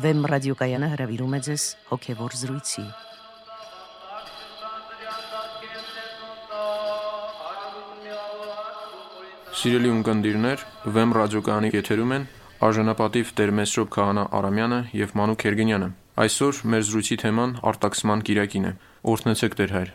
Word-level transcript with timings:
Վեմ 0.00 0.20
ռադիոկայանը 0.30 0.88
հրավիրում 0.94 1.32
է 1.36 1.38
ձեզ 1.44 1.62
հոգևոր 1.90 2.34
զրույցի։ 2.40 2.84
Սիրելի 9.60 9.90
ունկնդիրներ, 9.92 10.64
Վեմ 10.96 11.12
ռադիոկայանի 11.18 11.72
եթերում 11.74 12.14
են 12.16 12.26
արժանապատիվ 12.70 13.32
Տեր 13.40 13.52
Մեսրոբ 13.60 13.90
Քահանա 13.96 14.24
Արամյանը 14.40 14.80
եւ 15.00 15.16
Մանուկ 15.20 15.44
Երգենյանը։ 15.50 15.88
Այսօր 16.24 16.60
մեր 16.72 16.86
զրույցի 16.90 17.16
թեման 17.24 17.56
արտաքսման 17.70 18.24
Կիրակին 18.30 18.68
է։ 18.70 18.72
Օրհնեցեք 19.10 19.58
Տեր 19.60 19.74
հայր։ 19.76 19.90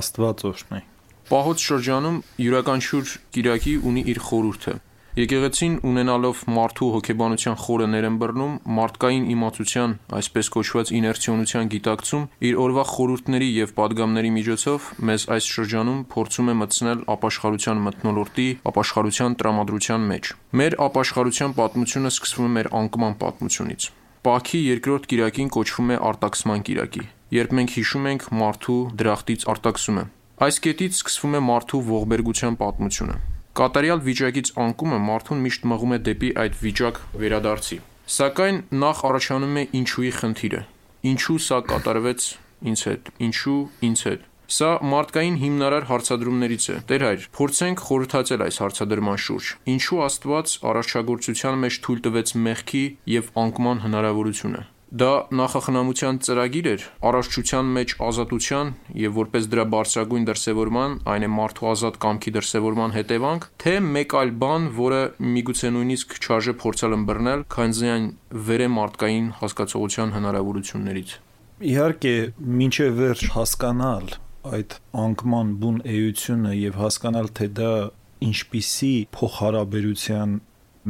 Աստված 0.00 0.46
օրհնի։ 0.50 0.84
Պահոց 1.30 1.66
շրջանում 1.68 2.22
յուրաքանչյուր 2.48 3.12
Կիրակի 3.36 3.74
ունի 3.90 4.06
իր 4.14 4.22
խորհուրդը։ 4.30 4.74
Եկեղեցին 5.18 5.72
ունենալով 5.82 6.40
մարդու 6.54 6.88
հոգեբանության 6.94 7.56
խորը 7.58 7.86
ներմբռնում, 7.90 8.52
մարդկային 8.76 9.24
իմացության, 9.32 9.94
այսպես 10.18 10.50
կոչված 10.54 10.92
իներցիոնության 11.00 11.70
գիտակցում, 11.72 12.26
իր 12.46 12.60
օրվա 12.64 12.84
խորհուրդների 12.90 13.48
եւ 13.56 13.72
падգամների 13.80 14.30
միջոցով 14.36 14.86
մեզ 15.10 15.24
այս 15.34 15.48
շրջանում 15.54 16.04
փորձում 16.14 16.52
է 16.52 16.54
մտցնել 16.60 17.02
ապաշխարության 17.16 17.82
մթնոլորտի, 17.90 18.46
ապաշխարության 18.70 19.36
տրամադրության 19.42 20.06
մեջ։ 20.14 20.30
Մեր 20.60 20.78
ապաշխարության 20.86 21.56
պատմությունը 21.58 22.14
սկսվում 22.14 22.46
է 22.46 22.54
մեր 22.54 22.70
անկման 22.80 23.18
պատմությունից։ 23.24 23.90
Պաքի 24.30 24.62
երկրորդ 24.70 25.10
կիրակին 25.10 25.52
կոչվում 25.58 25.90
է 25.90 25.98
արտաքսման 26.06 26.64
կիրակի, 26.70 27.04
երբ 27.40 27.58
մենք 27.58 27.76
հիշում 27.80 28.08
ենք 28.14 28.30
մարդու 28.44 28.80
դրախտից 29.00 29.50
արտաքսումը։ 29.56 30.08
Այս 30.40 30.62
կետից 30.70 31.02
սկսվում 31.02 31.36
է 31.40 31.44
մարդու 31.50 31.84
ողբերգության 31.90 32.60
պատմությունը։ 32.60 33.39
Կատարյալ 33.60 33.98
վիճակից 34.00 34.50
անկումը 34.62 34.98
մարդուն 35.04 35.40
միշտ 35.44 35.64
մղում 35.68 35.90
է 35.92 35.96
դեպի 36.06 36.28
այդ 36.40 36.54
վիճակ 36.60 37.00
վերադարձի։ 37.20 37.76
Սակայն 38.14 38.60
նախ 38.80 39.02
առաջանում 39.10 39.58
է 39.60 39.64
ինչուի 39.80 40.12
խնդիրը։ 40.20 40.60
Ինչու 41.10 41.36
սա 41.46 41.58
կատարվեց 41.68 42.28
ինձ 42.70 42.86
հետ։ 42.88 43.12
Ինչու 43.28 43.58
ինձ 43.90 44.06
հետ։ 44.08 44.24
Սա 44.56 44.70
մարդկային 44.94 45.36
հիմնարար 45.44 45.88
հարցադրումներից 45.92 46.64
է։ 46.72 46.80
Տեր 46.88 47.04
հայր, 47.10 47.28
փորձենք 47.36 47.84
խորհրդացել 47.90 48.44
այս 48.48 48.60
հարցադրման 48.64 49.22
շուրջ։ 49.28 49.52
Ինչու 49.76 50.02
Աստված 50.08 50.56
արարչագործության 50.72 51.64
մեջ 51.68 51.80
թույլ 51.84 52.04
տվեց 52.08 52.36
մեղքի 52.48 52.84
եւ 53.20 53.32
անկման 53.44 53.84
հնարավորությունը։ 53.84 54.64
Դա 54.90 55.10
նախախնամության 55.38 56.16
ծրագիր 56.26 56.66
էր 56.70 56.84
առողջության 57.06 57.68
մեջ 57.76 57.92
ազատության 58.06 58.70
եւ 58.98 59.12
որպես 59.20 59.44
դրա 59.52 59.64
բարձրագույն 59.74 60.24
դրսեւորման, 60.30 60.96
այն 61.12 61.26
է 61.26 61.28
մարդու 61.30 61.68
ազատ 61.70 61.98
կամքի 62.04 62.32
դրսեւորման 62.36 62.94
հետևանք, 62.96 63.46
թե 63.62 63.74
մեկ 63.86 64.16
այլ 64.20 64.32
բան, 64.42 64.66
որը 64.80 65.00
միգուցե 65.36 65.70
նույնիսկ 65.76 66.16
չարժե 66.18 66.54
փորձել 66.64 66.96
ըմբռնել, 66.98 67.44
քանի 67.54 67.92
այն 67.94 68.10
վեր 68.50 68.64
է 68.66 68.68
մարդկային 68.80 69.30
հասկացողության 69.38 70.14
հնարավորություններից։ 70.18 71.14
Իհարկե, 71.70 72.16
ինչե 72.66 72.90
վերջ 72.98 73.24
հասկանալ 73.36 74.12
այդ 74.50 74.76
անկման 75.06 75.48
բուն 75.60 75.80
էությունը 75.94 76.52
եւ 76.56 76.78
հասկանալ 76.80 77.26
թե 77.38 77.48
դա 77.60 77.72
ինչպիսի 78.26 78.94
փոխհարաբերության 79.14 80.38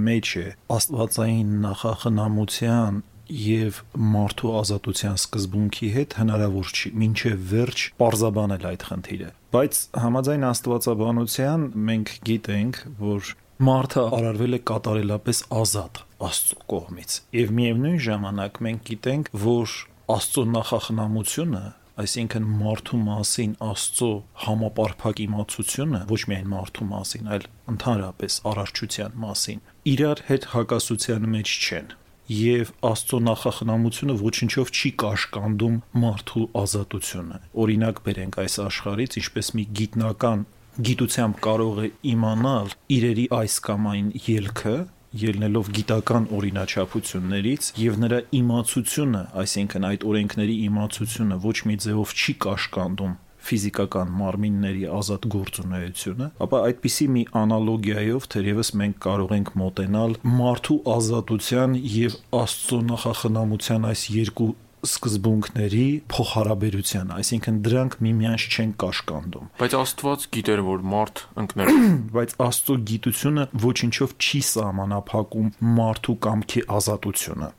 մեջ 0.07 0.29
է 0.41 0.45
աստվածային 0.71 1.51
նախախնամության 1.65 3.01
եւ 3.31 3.81
մարդու 4.15 4.53
ազատության 4.61 5.19
սկզբունքի 5.21 5.89
հետ 5.97 6.17
հնարավոր 6.21 6.71
չի 6.75 6.93
մինչև 7.03 7.45
վերջ 7.51 7.85
parzabanել 8.03 8.67
այդ 8.71 8.87
խնդիրը 8.91 9.31
բայց 9.55 9.81
համաձայն 10.05 10.47
աստվածաբանության 10.51 11.67
մենք 11.91 12.15
գիտենք 12.31 12.81
որ 13.01 13.33
մարդը 13.71 14.07
արարվել 14.21 14.57
է 14.57 14.61
կատարելապես 14.71 15.43
ազատ 15.61 16.03
աստծո 16.31 16.63
կողմից 16.75 17.19
եւ 17.41 17.53
միևնույն 17.61 18.01
ժամանակ 18.07 18.63
մենք 18.67 18.83
գիտենք 18.91 19.31
որ 19.45 19.77
աստծո 20.17 20.45
նախախնամությունը 20.55 21.65
այսինքն 22.01 22.45
մարդու 22.61 22.99
մասին 23.05 23.55
Աստծո 23.67 24.09
համապարփակ 24.45 25.23
իմացությունը 25.27 26.01
ոչ 26.09 26.21
միայն 26.31 26.49
մարդու 26.55 26.87
մասին, 26.95 27.31
այլ 27.35 27.47
ընդհանրապես 27.75 28.39
արարչության 28.51 29.19
մասին, 29.25 29.65
իրար 29.93 30.23
հետ 30.31 30.47
հակասության 30.55 31.29
մեջ 31.35 31.57
չեն 31.61 31.91
եւ 32.31 32.69
Աստծո 32.87 33.19
նախախնամությունը 33.27 34.15
ոչինչով 34.21 34.69
չի 34.71 34.91
կաշկանդում 35.03 35.79
մարդու 36.05 36.43
ազատությունը։ 36.61 37.39
Օրինակ 37.65 38.01
բերենք 38.07 38.39
այս 38.45 38.55
աշխարից, 38.67 39.17
ինչպես 39.21 39.51
մի 39.59 39.65
գիտնական 39.81 40.45
գիտությամբ 40.91 41.41
կարող 41.47 41.81
է 41.83 41.89
իմանալ 42.13 42.71
իրերի 42.97 43.27
այս 43.41 43.57
կամ 43.67 43.89
այն 43.91 44.13
ելքը, 44.31 44.77
ելնելով 45.21 45.73
գիտական 45.75 46.29
օրինաչափություններից 46.39 47.73
եւ 47.83 47.99
նրա 48.05 48.21
իմացությունը, 48.41 49.23
այսինքն 49.43 49.89
այդ 49.91 50.07
օրենքների 50.11 50.57
իմացությունը 50.71 51.41
ոչ 51.51 51.57
մի 51.67 51.77
ձևով 51.83 52.15
չի 52.15 52.37
կաշկանդում 52.47 53.19
ֆիզիկական 53.49 54.15
մարմինների 54.21 54.87
ազատ 55.01 55.29
գործունեությունը, 55.35 56.31
ապա 56.47 56.63
այդպիսի 56.71 57.07
մի 57.17 57.27
անալոգիայով 57.41 58.27
թերևս 58.35 58.73
մենք 58.81 58.99
կարող 59.07 59.37
ենք 59.41 59.53
մոտենալ 59.61 60.17
մարդու 60.41 60.81
ազատության 60.97 61.79
եւ 62.01 62.19
Աստծո 62.41 62.81
նախախնամության 62.91 63.89
այս 63.91 64.05
երկու 64.21 64.51
սկզբունքների 64.87 65.85
փոխհարաբերության, 66.09 67.11
այսինքն 67.17 67.59
դրանք 67.67 67.97
միմյանց 68.07 68.47
չեն 68.49 68.73
կաշկանդում։ 68.81 69.51
Բայց 69.61 69.77
Աստված 69.81 70.27
գիտեր, 70.37 70.63
որ 70.71 70.85
մարդ 70.95 71.23
ընկներ։ 71.43 71.73
Բայց 72.17 72.35
Աստծո 72.47 72.77
գիտությունը 72.91 73.47
ոչինչով 73.67 74.15
չի 74.25 74.43
սահմանափակում 74.51 75.51
մարդու 75.81 76.17
կամքի 76.29 76.65
ազատությունը։ 76.81 77.51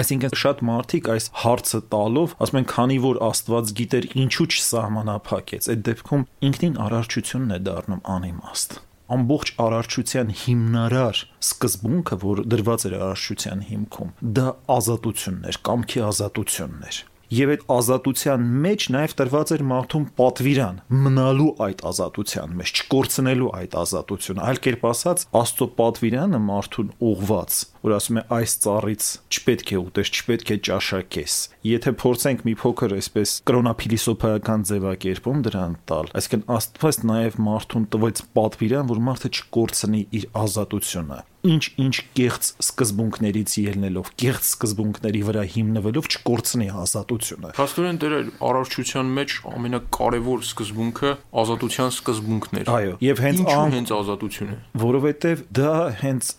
Այսինքն 0.00 0.36
շատ 0.40 0.60
մարդիկ 0.70 1.08
այս 1.14 1.26
հարցը 1.44 1.80
տալով 1.92 2.36
ասում 2.44 2.60
են 2.60 2.68
քանի 2.70 3.00
որ 3.04 3.18
Աստված 3.30 3.72
գիտեր 3.80 4.06
ինչու 4.24 4.46
չսահմանափակեց 4.50 5.68
այդ 5.74 5.82
դեպքում 5.90 6.24
ինքնին 6.50 6.78
արարչությունն 6.86 7.56
է 7.56 7.58
դառնում 7.68 8.06
անիմաստ 8.16 8.80
ամբողջ 9.10 9.52
արարչության 9.64 10.28
հիմնարար 10.44 11.20
սկզբունքը, 11.42 12.18
որ 12.24 12.42
դրված 12.54 12.84
էր 12.86 12.96
արարչության 13.00 13.64
հիմքում, 13.70 14.12
դա 14.38 14.48
ազատությունն 14.78 15.48
էր, 15.50 15.58
կամքի 15.66 16.04
ազատությունն 16.10 16.84
էր 16.90 17.00
եւ 17.30 17.50
այդ 17.54 17.60
ազատության 17.70 18.46
մեջ 18.64 18.84
նաեւ 18.90 19.12
տրված 19.20 19.50
էր 19.54 19.62
մարդուն 19.70 20.06
պատվիրան 20.18 20.78
մնալու 21.04 21.50
այդ 21.66 21.84
ազատության 21.90 22.56
մեջ, 22.58 22.72
չկորցնելու 22.80 23.50
այդ 23.60 23.76
ազատությունը։ 23.80 24.42
Այլ 24.50 24.60
կերպ 24.66 24.86
ասած, 24.90 25.22
Աստծո 25.40 25.68
պատվիրանը 25.78 26.40
մարդուն 26.50 26.90
ուղված, 27.10 27.60
որ 27.86 27.96
ասում 27.96 28.20
է 28.20 28.24
այս 28.36 28.54
ծառից 28.64 29.08
չպետք 29.30 29.72
է 29.72 29.78
ուտես, 29.80 30.12
չպետք 30.20 30.52
է 30.54 30.58
ճաշակես։ 30.68 31.38
Եթե 31.70 31.94
փորձենք 32.02 32.44
մի 32.50 32.54
փոքր 32.60 32.94
այսպես 33.00 33.34
կրոնափիլիսոփայական 33.50 34.66
ձևակերպում 34.70 35.42
դրան 35.48 35.74
տալ, 35.90 36.12
այսինքն 36.20 36.46
Աստված 36.60 37.02
նաեւ 37.10 37.40
մարդուն 37.50 37.90
տվեց 37.96 38.24
պատվիրան, 38.36 38.90
որ 38.90 39.04
մարդը 39.10 39.34
չկորցնի 39.40 40.06
իր 40.20 40.30
ազատությունը 40.44 41.20
ինչ-ինչ 41.40 41.94
կեղծ 42.16 42.48
սկզբունքներից 42.60 43.52
ելնելով, 43.64 44.08
կեղծ 44.20 44.48
սկզբունքների 44.50 45.22
վրա 45.24 45.44
հիմնվելով 45.54 46.08
չկորցնի 46.10 46.66
ազատությունը։ 46.82 47.52
Փաստորեն 47.56 48.00
դեր 48.02 48.14
առողջության 48.44 49.12
մեջ 49.16 49.36
ամենակարևոր 49.50 50.44
սկզբունքը 50.50 51.12
ազատության 51.40 51.94
սկզբունքն 51.96 52.60
էր։ 52.60 52.72
Այո, 52.76 52.92
եւ 53.08 53.22
հենց 53.24 53.40
ան... 53.56 53.74
հենց 53.78 53.92
ազատությունը։ 53.96 54.58
Որովհետեւ 54.84 55.44
դա 55.60 55.74
հենց 56.04 56.30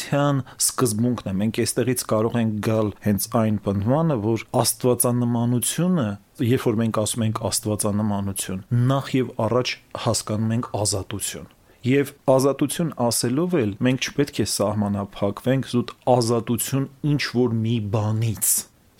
աստվածանմանության 0.00 0.40
սկզբունքն 0.60 1.30
է։ 1.30 1.32
Մենք 1.40 1.58
այստեղից 1.60 2.02
կարող 2.10 2.36
ենք 2.40 2.54
գալ 2.64 2.90
հենց 3.04 3.26
այն 3.40 3.56
պնդմանը, 3.64 4.16
որ 4.24 4.44
աստվածանմանությունը 4.60 6.06
երբ 6.40 6.64
որ 6.66 6.78
մենք 6.80 7.00
ասում 7.00 7.24
ենք 7.26 7.40
աստվածանմանություն, 7.50 8.60
նախ 8.90 9.10
եւ 9.16 9.32
առաջ 9.44 9.72
հասկանում 10.04 10.54
ենք 10.56 10.70
ազատություն 10.80 11.48
Եվ 11.80 12.10
ազատություն 12.28 12.90
ասելով 13.00 13.54
էլ 13.60 13.70
մենք 13.80 14.08
չպետք 14.10 14.40
է 14.40 14.46
սահմանափակվենք 14.52 15.68
զուտ 15.70 15.92
ազատություն 16.12 16.88
ինչ 17.08 17.22
որ 17.40 17.54
մի 17.60 17.76
բանից։ 17.94 18.50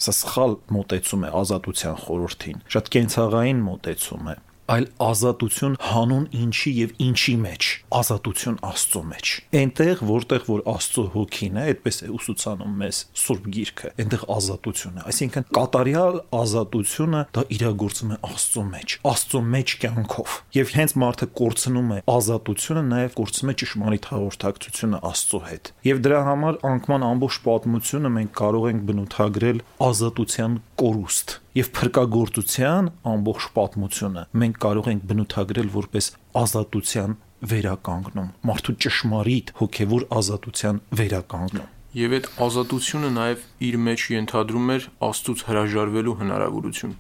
Սա 0.01 0.15
սխալ 0.17 0.55
մոտեցում 0.73 1.27
է 1.29 1.33
ազատության 1.41 1.99
խորհրդին։ 2.07 2.63
Շատ 2.73 2.89
կենցաղային 2.97 3.61
մոտեցում 3.67 4.31
է 4.33 4.37
այլ 4.71 4.85
ազատություն 5.03 5.73
հանուն 5.83 6.27
ինչի 6.41 6.73
եւ 6.77 6.91
ինչի 7.03 7.33
մեջ 7.43 7.69
ազատություն 8.01 8.59
Աստծո 8.69 9.01
մեջ 9.11 9.31
այնտեղ 9.61 10.03
որտեղ 10.11 10.45
որ 10.47 10.63
Աստծո 10.71 11.05
հոգին 11.15 11.59
է 11.59 11.65
այդպես 11.71 11.99
է 12.07 12.11
ուսուցանում 12.15 12.77
մեզ 12.83 13.01
Սուրբ 13.23 13.49
Գիրքը 13.57 13.91
այնտեղ 14.05 14.25
ազատություն 14.37 15.01
է 15.01 15.05
այսինքն 15.11 15.49
կատարյալ 15.59 16.21
ազատությունը 16.41 17.23
դա 17.35 17.45
իրագործում 17.59 18.15
է 18.15 18.21
Աստծո 18.31 18.65
մեջ 18.71 18.97
Աստծո 19.11 19.43
մեջ 19.57 19.75
կյանքով 19.83 20.39
եւ 20.61 20.75
հենց 20.79 20.97
մարդը 21.03 21.31
կորցնում 21.41 21.91
է 21.91 22.01
ազատությունը 22.15 22.85
նաեւ 22.95 23.19
կորցնում 23.21 23.51
է 23.51 23.59
ճշմարիտ 23.65 24.11
հաղորդակցությունը 24.15 25.03
Աստծո 25.11 25.43
հետ 25.51 25.73
եւ 25.91 26.03
դրա 26.07 26.23
համար 26.31 26.61
անկման 26.71 27.07
ամբողջ 27.11 27.43
պատմությունը 27.51 28.15
մենք 28.21 28.35
կարող 28.41 28.71
ենք 28.71 28.89
բնութագրել 28.91 29.63
ազատության 29.91 30.59
կորուստ 30.81 31.41
եւ 31.59 31.73
փրկagorցության 31.81 32.93
ամբողջ 33.15 33.49
պատմությունը 33.59 34.25
մենք 34.45 34.63
կարող 34.65 34.89
ենք 34.95 35.05
բնութագրել 35.11 35.75
որպես 35.81 36.09
ազատության 36.45 37.19
վերականգնում 37.51 38.33
մարդու 38.51 38.79
ճշմարիտ 38.87 39.53
հոգեվոր 39.61 40.09
ազատության 40.21 40.83
վերականգնում 41.01 41.69
Եվ 41.91 42.13
այդ 42.17 42.27
ազատությունը 42.47 43.09
նաև 43.17 43.41
իր 43.67 43.77
մեջ 43.85 44.03
ենթադրում 44.15 44.69
էր 44.77 44.85
Աստծուց 45.07 45.41
հրաժարվելու 45.49 46.13
հնարավորություն։ 46.21 46.93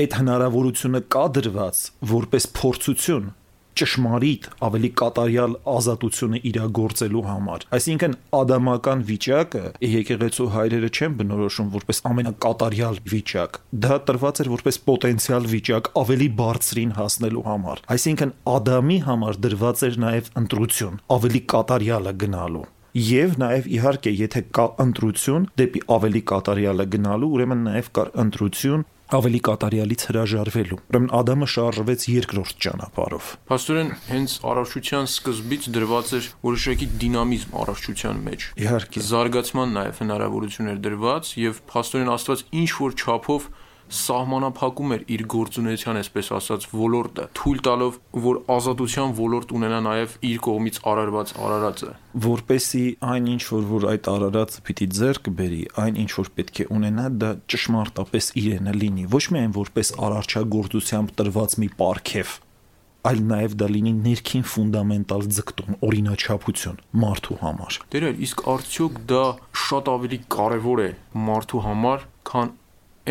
Այդ 0.00 0.14
հնարավորությունը 0.16 1.00
կա 1.12 1.24
դրված 1.36 1.80
որպես 2.14 2.46
փորձություն 2.56 3.26
ճշմարիտ 3.80 4.48
ավելի 4.66 4.90
կատարյալ 5.00 5.54
ազատությունը 5.74 6.40
իրագործելու 6.50 7.24
համար 7.28 7.66
այսինքն 7.78 8.16
ադամական 8.40 9.04
վիճակը 9.10 9.62
եկեղեցու 9.90 10.48
հայրերը 10.56 10.90
չեն 10.90 11.14
բնորոշում 11.20 11.70
որպես 11.76 12.02
ամենակատարյալ 12.10 13.00
վիճակ 13.14 13.60
դա 13.86 14.00
տրված 14.10 14.42
էր 14.44 14.52
որպես 14.56 14.80
պոտենցիալ 14.90 15.48
վիճակ 15.54 15.94
ավելի 16.04 16.28
բարձրին 16.40 16.92
հասնելու 17.00 17.46
համար 17.50 17.86
այսինքն 17.96 18.34
ադամի 18.56 18.98
համար 19.08 19.40
դրված 19.46 19.86
էր 19.90 20.04
նաև 20.08 20.34
ընտրություն 20.44 21.00
ավելի 21.20 21.42
կատարյալը 21.54 22.14
գնալու 22.24 22.68
Եվ 22.90 23.36
նաև 23.38 23.66
իհարկե, 23.70 24.12
եթե 24.18 24.40
կա 24.56 24.64
ընտրություն 24.82 25.44
դեպի 25.60 25.82
ավելի 25.94 26.22
կատարյալը 26.26 26.86
գնալու, 26.94 27.28
ուրեմն 27.36 27.60
նաև 27.68 27.90
կար 27.94 28.10
ընտրություն 28.24 28.82
ավելի 29.16 29.40
կատարյալից 29.46 30.02
հրաժարվելու։ 30.10 30.78
Ուրեմն 30.90 31.08
Ադամը 31.18 31.48
շարժվեց 31.54 32.04
երկրորդ 32.10 32.60
ճանապարհով։ 32.64 33.30
Պաստորեն 33.50 33.90
հենց 34.10 34.34
առողջության 34.50 35.08
սկզբից 35.10 35.66
դրված 35.74 36.12
էր 36.20 36.28
որոշակի 36.46 36.88
դինամիզմ 37.00 37.56
առողջության 37.64 38.22
մեջ։ 38.30 38.46
Իհարկե։ 38.60 39.04
Զարգացման 39.10 39.74
նաև 39.80 40.00
հնարավորություն 40.04 40.70
էր 40.70 40.78
դրված 40.86 41.32
եւ 41.40 41.60
Պաստորեն 41.74 42.14
Աստված 42.14 42.44
ինչ 42.60 42.70
որ 42.80 42.96
չափով 43.00 43.50
սահմանափակում 43.90 44.94
էր 44.96 45.04
իր 45.14 45.22
գործունեության, 45.34 45.98
այսպես 46.00 46.30
ասած, 46.38 46.66
ոլորտը, 46.80 47.24
թույլ 47.38 47.62
տալով, 47.66 47.96
որ 48.26 48.40
ազատության 48.56 49.14
ոլորտ 49.20 49.54
ունենա 49.60 49.80
նաև 49.86 50.14
իր 50.30 50.42
կողմից 50.46 50.80
արարված 50.90 51.32
արարածը, 51.46 51.94
որպեսի 52.26 52.84
այն 53.10 53.26
ինչ 53.34 53.42
որ 53.50 53.64
որ 53.70 53.88
այդ 53.94 54.10
արարածը 54.14 54.62
պիտի 54.66 54.86
ձեռք 55.00 55.32
բերի, 55.40 55.62
այն 55.84 55.98
ինչ 56.04 56.10
որ 56.20 56.30
պետք 56.38 56.60
է 56.60 56.68
ունենա, 56.76 57.08
դա 57.22 57.32
ճշմարտապես 57.50 58.30
իրենը 58.40 58.76
լինի, 58.80 59.08
ոչ 59.14 59.24
միայն 59.34 59.56
որպես 59.58 59.92
արարչագործությամբ 60.10 61.12
տրված 61.20 61.58
մի 61.60 61.68
պարգև, 61.80 62.38
այլ 63.00 63.20
նաև 63.30 63.54
դա 63.60 63.68
լինի 63.74 63.92
ներքին 64.04 64.42
ֆունդամենտալ 64.50 65.22
ձգտում, 65.36 65.76
օրինաչափություն 65.88 66.80
մարդու 67.00 67.38
համար։ 67.40 67.78
Դերեր, 67.94 68.18
իսկ 68.26 68.42
արդյոք 68.54 68.98
դա 69.08 69.22
շատ 69.62 69.88
ավելի 69.94 70.18
կարևոր 70.34 70.82
է 70.84 70.90
մարդու 71.30 71.62
համար, 71.64 72.04
քան 72.28 72.52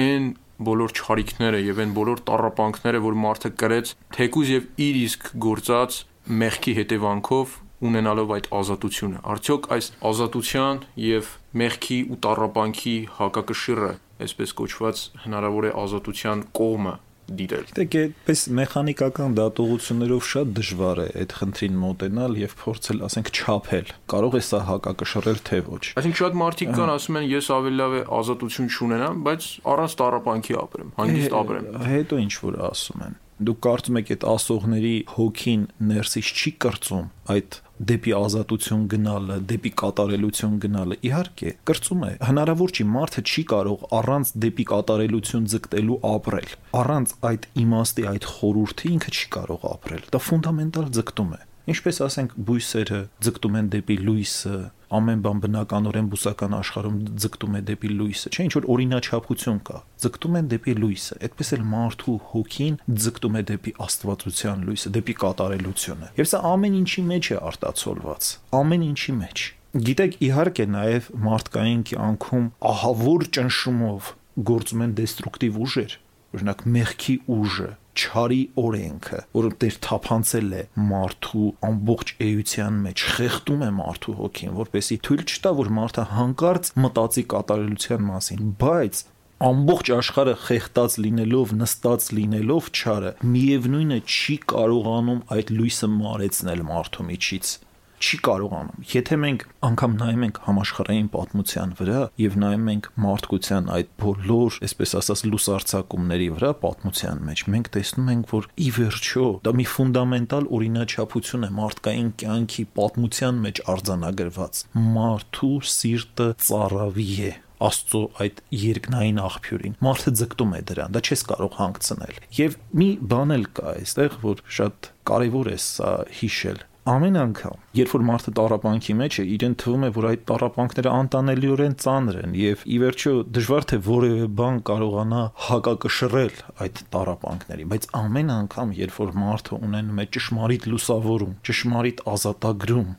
այն 0.04 0.28
բոլոր 0.68 0.94
ճարիքները 1.00 1.60
եւ 1.64 1.82
այն 1.84 1.96
բոլոր 1.96 2.22
տարապանքները, 2.30 3.02
որ 3.06 3.18
մարդը 3.24 3.52
կրեց, 3.64 3.92
թեկուզ 4.16 4.54
եւ 4.54 4.70
իր 4.86 5.00
իսկ 5.00 5.30
գործած 5.48 6.00
մեղքի 6.44 6.74
հետևանքով 6.80 7.58
ունենալով 7.90 8.34
այդ 8.36 8.50
ազատությունը։ 8.60 9.22
Արդյոք 9.34 9.70
այս 9.76 9.92
ազատության 10.10 10.82
եւ 11.00 11.30
մեղքի 11.64 12.00
ու 12.12 12.18
տարապանքի 12.26 12.96
հակակշիռը, 13.20 13.94
այսպես 14.26 14.56
կոչված, 14.60 15.06
հնարավոր 15.26 15.70
է 15.70 15.76
ազատության 15.84 16.44
կողմը 16.60 16.96
դիտել։ 17.40 17.66
Գիտեք, 17.70 17.96
այդպես 18.00 18.42
մեխանիկական 18.60 19.38
դատողություններով 19.40 20.28
շատ 20.30 20.52
դժվար 20.60 21.02
է 21.04 21.08
այդ 21.20 21.36
խնդրին 21.40 21.80
մոտենալ 21.84 22.38
եւ 22.40 22.56
փորձել, 22.64 23.02
ասենք, 23.10 23.32
չափել։ 23.40 23.94
Կարող 24.14 24.38
է 24.40 24.44
սա 24.50 24.60
հակակշռել 24.70 25.42
թե 25.50 25.62
ոչ։ 25.70 25.84
Այսինքն 26.00 26.20
շատ 26.20 26.38
մարդիկ 26.44 26.76
կան 26.80 26.94
ասում 26.96 27.20
են 27.20 27.30
ես 27.30 27.50
ավելի 27.60 27.80
լավ 27.80 27.96
է 28.00 28.04
ազատություն 28.20 28.70
չունենամ, 28.70 29.24
բայց 29.30 29.50
առանց 29.74 29.98
տարապանքի 30.00 30.60
ապրեմ, 30.60 30.94
հանգիստ 31.00 31.40
ապրեմ։ 31.40 31.74
Հետո 31.90 32.22
ինչ 32.26 32.34
որ 32.50 32.62
ասում 32.70 33.04
են 33.10 33.20
դուք 33.40 33.60
կարծում 33.64 33.98
եք 34.00 34.10
այդ 34.14 34.24
ասողների 34.28 34.96
հոգին 35.16 35.62
ներսից 35.90 36.32
չի 36.36 36.52
կրծում 36.60 37.06
այդ 37.32 37.60
դեպի 37.80 38.14
ազատություն 38.18 38.82
գնալը, 38.92 39.36
դեպի 39.50 39.72
կատարելություն 39.80 40.56
գնալը, 40.64 40.98
իհարկե, 41.10 41.54
կրծում 41.70 42.02
է։ 42.10 42.12
Հնարավոր 42.30 42.74
չի 42.76 42.86
մարդը 42.96 43.24
չի 43.30 43.44
կարող 43.54 43.86
առանց 44.00 44.34
դեպի 44.46 44.66
կատարելություն 44.72 45.46
ձգտելու 45.54 46.00
ապրել։ 46.10 46.56
Առանց 46.80 47.14
այդ 47.30 47.48
իմաստի, 47.64 48.08
այդ 48.10 48.28
խորուրդի 48.34 48.92
ինքը 49.00 49.14
չի 49.16 49.30
կարող 49.40 49.70
ապրել։ 49.70 50.04
Դա 50.10 50.22
ֆունդամենտալ 50.28 50.92
ձգտում 51.00 51.32
է։ 51.40 51.42
Ինչպես 51.70 52.00
ասենք 52.10 52.36
բույսերը 52.50 53.00
ձգտում 53.26 53.58
են 53.60 53.68
դեպի 53.76 53.98
լույսը, 54.10 54.60
ամեն 54.90 55.20
բան 55.26 55.42
բնականորեն 55.44 56.08
բուսական 56.10 56.56
աշխարհում 56.60 56.98
ձգտում 57.24 57.58
է 57.60 57.62
դեպի 57.70 57.90
լույսը, 58.00 58.32
չէ՞ 58.34 58.46
ինչ 58.48 58.54
որ 58.58 58.68
օրինաչափություն 58.74 59.60
կա։ 59.70 59.82
Ձգտում 60.04 60.38
են 60.40 60.50
դեպի 60.54 60.76
լույսը, 60.80 61.18
այդպես 61.30 61.52
էլ 61.60 61.64
մարդու 61.74 62.16
հոգին 62.34 62.80
ձգտում 63.06 63.38
է 63.40 63.44
դեպի 63.50 63.74
աստվածության 63.86 64.66
լույսը, 64.70 64.92
դեպի 64.98 65.16
կատարելությունը։ 65.24 66.12
Եվ 66.20 66.30
սա 66.30 66.42
ամեն 66.50 66.80
ինչի 66.80 67.04
մեջ 67.10 67.30
է 67.30 67.40
արտացոլված, 67.50 68.32
ամեն 68.60 68.86
ինչի 68.90 69.16
մեջ։ 69.20 69.46
Գիտեք, 69.70 70.16
իհարկե 70.26 70.66
նաև 70.74 71.08
մարդկային 71.30 71.82
կյանքում 71.90 72.46
ահավոր 72.70 73.26
ճնշումով 73.38 74.08
գործում 74.50 74.82
են 74.86 74.96
դեստրուկտիվ 74.98 75.60
ուժեր, 75.66 75.94
օրինակ 76.34 76.64
մեղքի 76.74 77.16
ուժը, 77.36 77.70
չարի 77.98 78.40
օրենքը, 78.64 79.20
որը 79.36 79.52
դեր 79.64 79.78
թափանցել 79.86 80.50
է 80.60 80.64
մարդու 80.90 81.46
ամբողջ 81.70 82.12
էության 82.26 82.82
մեջ, 82.86 83.06
խեղդում 83.16 83.64
է 83.66 83.70
մարդու 83.80 84.16
հոգին, 84.20 84.52
որպեսի 84.60 84.98
թույլ 85.08 85.24
չտա, 85.30 85.54
որ 85.60 85.72
մարդը 85.80 86.06
հանկարծ 86.16 86.74
մտածի 86.86 87.24
կատարելության 87.34 88.06
մասին, 88.10 88.52
բայց 88.64 89.02
ամբողջ 89.40 89.90
աշխարհը 89.96 90.36
խեղտած 90.44 90.96
լինելով, 91.00 91.52
նստած 91.60 92.08
լինելով 92.18 92.66
չարը, 92.76 93.12
միևնույնը 93.36 94.00
չի 94.04 94.36
կարողանում 94.52 95.22
այդ 95.36 95.54
լույսը 95.60 95.90
մարեցնել 95.96 96.64
մարդու 96.70 97.06
միջից 97.10 97.54
չի 98.00 98.18
կարողանում։ 98.26 98.86
Եթե 98.94 99.18
մենք 99.24 99.44
անգամ 99.70 99.96
նայում 100.00 100.24
ենք 100.28 100.38
համաշխարհային 100.46 101.10
պատմության 101.16 101.74
վրա 101.80 102.04
եւ 102.24 102.38
նայում 102.44 102.70
ենք 102.74 102.88
մարդկության 103.06 103.68
այդ 103.76 103.90
բոլոր, 104.04 104.60
այսպես 104.70 104.96
ասած, 105.00 105.24
լուսարցակումների 105.34 106.30
վրա 106.38 106.52
պատմության 106.64 107.22
մեջ, 107.30 107.44
մենք 107.56 107.70
տեսնում 107.76 108.10
ենք, 108.16 108.32
որ 108.40 108.48
ի 108.56 108.70
վերջո 108.80 109.28
դա 109.48 109.54
մի 109.60 109.68
ֆունդամենտալ 109.74 110.50
օրինաչափություն 110.60 111.46
է 111.50 111.52
մարդկային 111.60 112.10
կյանքի 112.24 112.66
պատմության 112.80 113.44
մեջ 113.50 113.62
արձանագրված։ 113.76 114.64
Մարդու 115.00 115.54
սիրտը 115.76 116.32
ծառավի 116.48 117.12
է 117.30 117.36
Աստծո 117.60 118.00
այդ 118.24 118.38
երկնային 118.56 119.18
աղբյուրին։ 119.20 119.74
Մարդը 119.84 120.12
ձգտում 120.16 120.54
է 120.56 120.62
դրան, 120.70 120.94
դա 120.96 121.02
չես 121.04 121.24
կարող 121.28 121.58
հանգցնել։ 121.60 122.20
Եվ 122.38 122.56
մի 122.80 122.88
բան 123.12 123.36
էլ 123.36 123.44
կա 123.60 123.66
այստեղ, 123.74 124.16
որ 124.24 124.44
շատ 124.60 124.90
կարևոր 125.10 125.50
է 125.52 125.58
սա 125.66 125.92
հիշել 126.22 126.62
ամեն 126.88 127.18
անգամ, 127.20 127.58
երբ 127.76 127.92
որ 127.96 128.04
մարդը 128.08 128.32
տարապանքի 128.40 128.94
մեջ 129.00 129.18
է, 129.20 129.24
իրեն 129.36 129.56
թվում 129.60 129.84
է, 129.84 129.90
որ 129.98 130.06
այդ 130.10 130.22
տարապանքները 130.30 130.94
անտանելիորեն 131.00 131.76
ծանր 131.84 132.20
են 132.22 132.38
եւ 132.40 132.64
ի 132.64 132.78
վերջո 132.84 133.14
դժվար 133.36 133.68
թե 133.72 133.80
որևէ 133.90 134.30
բան 134.40 134.62
կարողանա 134.70 135.22
հակակշռել 135.50 136.40
այդ 136.66 136.82
տարապանքներին, 136.96 137.70
բայց 137.74 137.90
ամեն 138.00 138.34
անգամ, 138.40 138.74
երբ 138.80 138.98
որ 139.04 139.14
մարդը 139.26 139.62
ունենում 139.70 140.00
է 140.00 140.08
ճշմարիտ 140.16 140.68
լուսավորում, 140.72 141.38
ճշմարիտ 141.50 142.04
ազատագրում, 142.16 142.90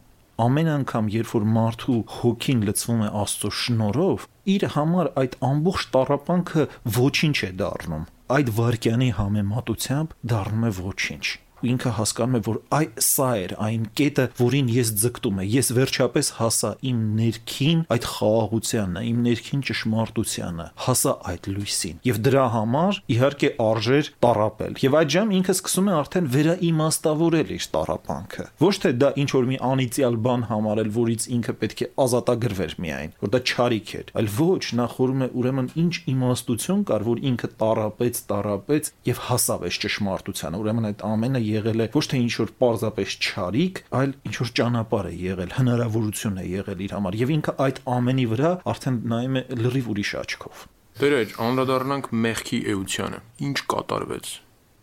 ամեն 0.40 0.70
անգամ, 0.76 1.08
երբ 1.16 1.32
որ 1.34 1.44
մարդու 1.56 1.98
հոգին 2.20 2.62
լցվում 2.68 3.02
է 3.04 3.08
Աստծո 3.20 3.50
շնորհով, 3.60 4.24
իր 4.54 4.64
համար 4.76 5.10
այդ 5.20 5.36
ամբողջ 5.50 5.84
տարապանքը 5.96 6.64
ոչինչ 7.00 7.36
է 7.50 7.52
դառնում։ 7.60 8.08
Այդ 8.30 8.50
վարքյանի 8.60 9.10
համեմատությամբ 9.20 10.18
դառնում 10.32 10.66
է 10.70 10.74
ոչինչ 10.80 11.24
ու 11.60 11.70
ինքը 11.70 11.92
հասկանում 12.00 12.38
է, 12.38 12.40
որ 12.46 12.58
այ 12.80 12.86
սա 13.04 13.30
էր 13.40 13.54
այն 13.66 13.84
կետը, 14.00 14.26
որին 14.40 14.70
ես 14.74 14.92
ձգտում 15.00 15.40
եմ։ 15.40 15.50
Ես 15.50 15.70
վերջապես 15.76 16.30
հասա 16.40 16.70
իմ 16.90 16.98
ներքին 17.20 17.80
այդ 17.94 18.06
խաղաղությանը, 18.10 19.02
իմ 19.10 19.18
ներքին 19.26 19.64
ճշմարտությանը, 19.70 20.66
հասա 20.86 21.14
այդ 21.30 21.48
լույսին։ 21.54 22.00
Եվ 22.10 22.20
դրա 22.26 22.46
համար 22.54 23.00
իհարկե 23.14 23.50
արժեր 23.64 24.10
տարապել։ 24.24 24.78
Եվ 24.80 24.96
այդ 25.00 25.12
ժամ 25.14 25.34
ինքը 25.40 25.54
սկսում 25.60 25.90
է 25.90 25.94
արդեն 26.00 26.30
վերաիմաստավորել 26.34 27.52
իր 27.56 27.66
տարապանքը։ 27.74 28.46
Ոչ 28.60 28.74
թե 28.80 28.92
դա 29.00 29.10
ինչ 29.20 29.30
որ 29.36 29.48
մի 29.50 29.58
անիցիալ 29.70 30.18
բան 30.24 30.46
համարել, 30.50 30.90
որից 30.96 31.26
ինքը 31.40 31.54
պետք 31.60 31.80
է 31.80 31.88
ազատագրվեր 32.04 32.74
միայն, 32.80 33.14
որ 33.20 33.32
դա 33.34 33.40
չարիք 33.50 33.92
էր, 34.00 34.12
այլ 34.20 34.30
ոչ, 34.40 34.62
նախորում 34.80 35.20
է 35.20 35.28
ուրեմն 35.40 35.68
ինչ 35.80 35.94
իմաստություն 36.10 36.84
կար, 36.90 37.04
որ 37.10 37.22
ինքը 37.30 37.50
տարապեց, 37.60 38.20
տարապեց 38.30 38.90
եւ 39.10 39.22
հասավ 39.30 39.66
այս 39.70 39.80
ճշմարտությանը։ 39.84 40.60
Ուրեմն 40.60 40.88
այդ 40.90 41.04
ամենը 41.10 41.40
եղել 41.50 41.84
է 41.84 41.86
ոչ 41.94 42.04
թե 42.10 42.20
ինչ 42.24 42.32
որ 42.40 42.52
պարզապես 42.62 43.16
չարիք, 43.20 43.80
այլ 44.00 44.12
ինչ 44.30 44.34
որ 44.40 44.52
ճանապարհ 44.60 45.08
է 45.10 45.14
եղել, 45.20 45.54
հնարավորություն 45.60 46.40
է 46.40 46.44
եղել 46.50 46.84
իր 46.86 46.94
համար 46.96 47.18
եւ 47.20 47.32
ինքը 47.36 47.54
այդ 47.66 47.80
ամենի 47.96 48.26
վրա 48.30 48.52
արդեն 48.74 49.00
նայում 49.10 49.40
է 49.40 49.42
լրիվ 49.60 49.90
ուրիշ 49.94 50.12
աչքով։ 50.20 50.62
Դերեր, 51.00 51.34
անդրադառնանք 51.40 52.10
մեղքի 52.26 52.60
էությանը։ 52.74 53.20
Ինչ 53.50 53.58
կատարվեց։ 53.72 54.32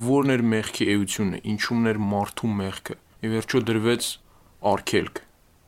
Որն 0.07 0.33
էր 0.37 0.43
մեղքի 0.53 0.87
էությունը, 0.97 1.39
ինչումն 1.51 1.91
էր 1.91 2.01
մարդու 2.07 2.51
մեղքը։ 2.57 2.97
Եվ 3.27 3.37
վերջո 3.37 3.61
դրվեց 3.67 4.09
արգելք 4.71 5.23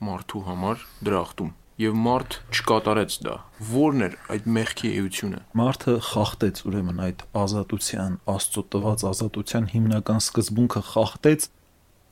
մարդու 0.10 0.44
համար 0.50 0.86
դրախտում 1.10 1.56
եւ 1.80 1.96
մարդ 1.96 2.36
չկատարեց 2.52 3.14
դա։ 3.24 3.36
Որն 3.70 4.06
էր 4.08 4.16
այդ 4.34 4.48
մեղքի 4.56 4.90
էությունը։ 5.00 5.40
Մարդը 5.60 5.94
խախտեց 6.10 6.60
ուրեմն 6.68 7.00
այդ 7.06 7.24
ազատության, 7.40 8.18
Աստծո 8.34 8.64
տված 8.76 9.06
ազատության 9.10 9.70
հիմնական 9.74 10.20
սկզբունքը 10.26 10.84
խախտեց 10.90 11.48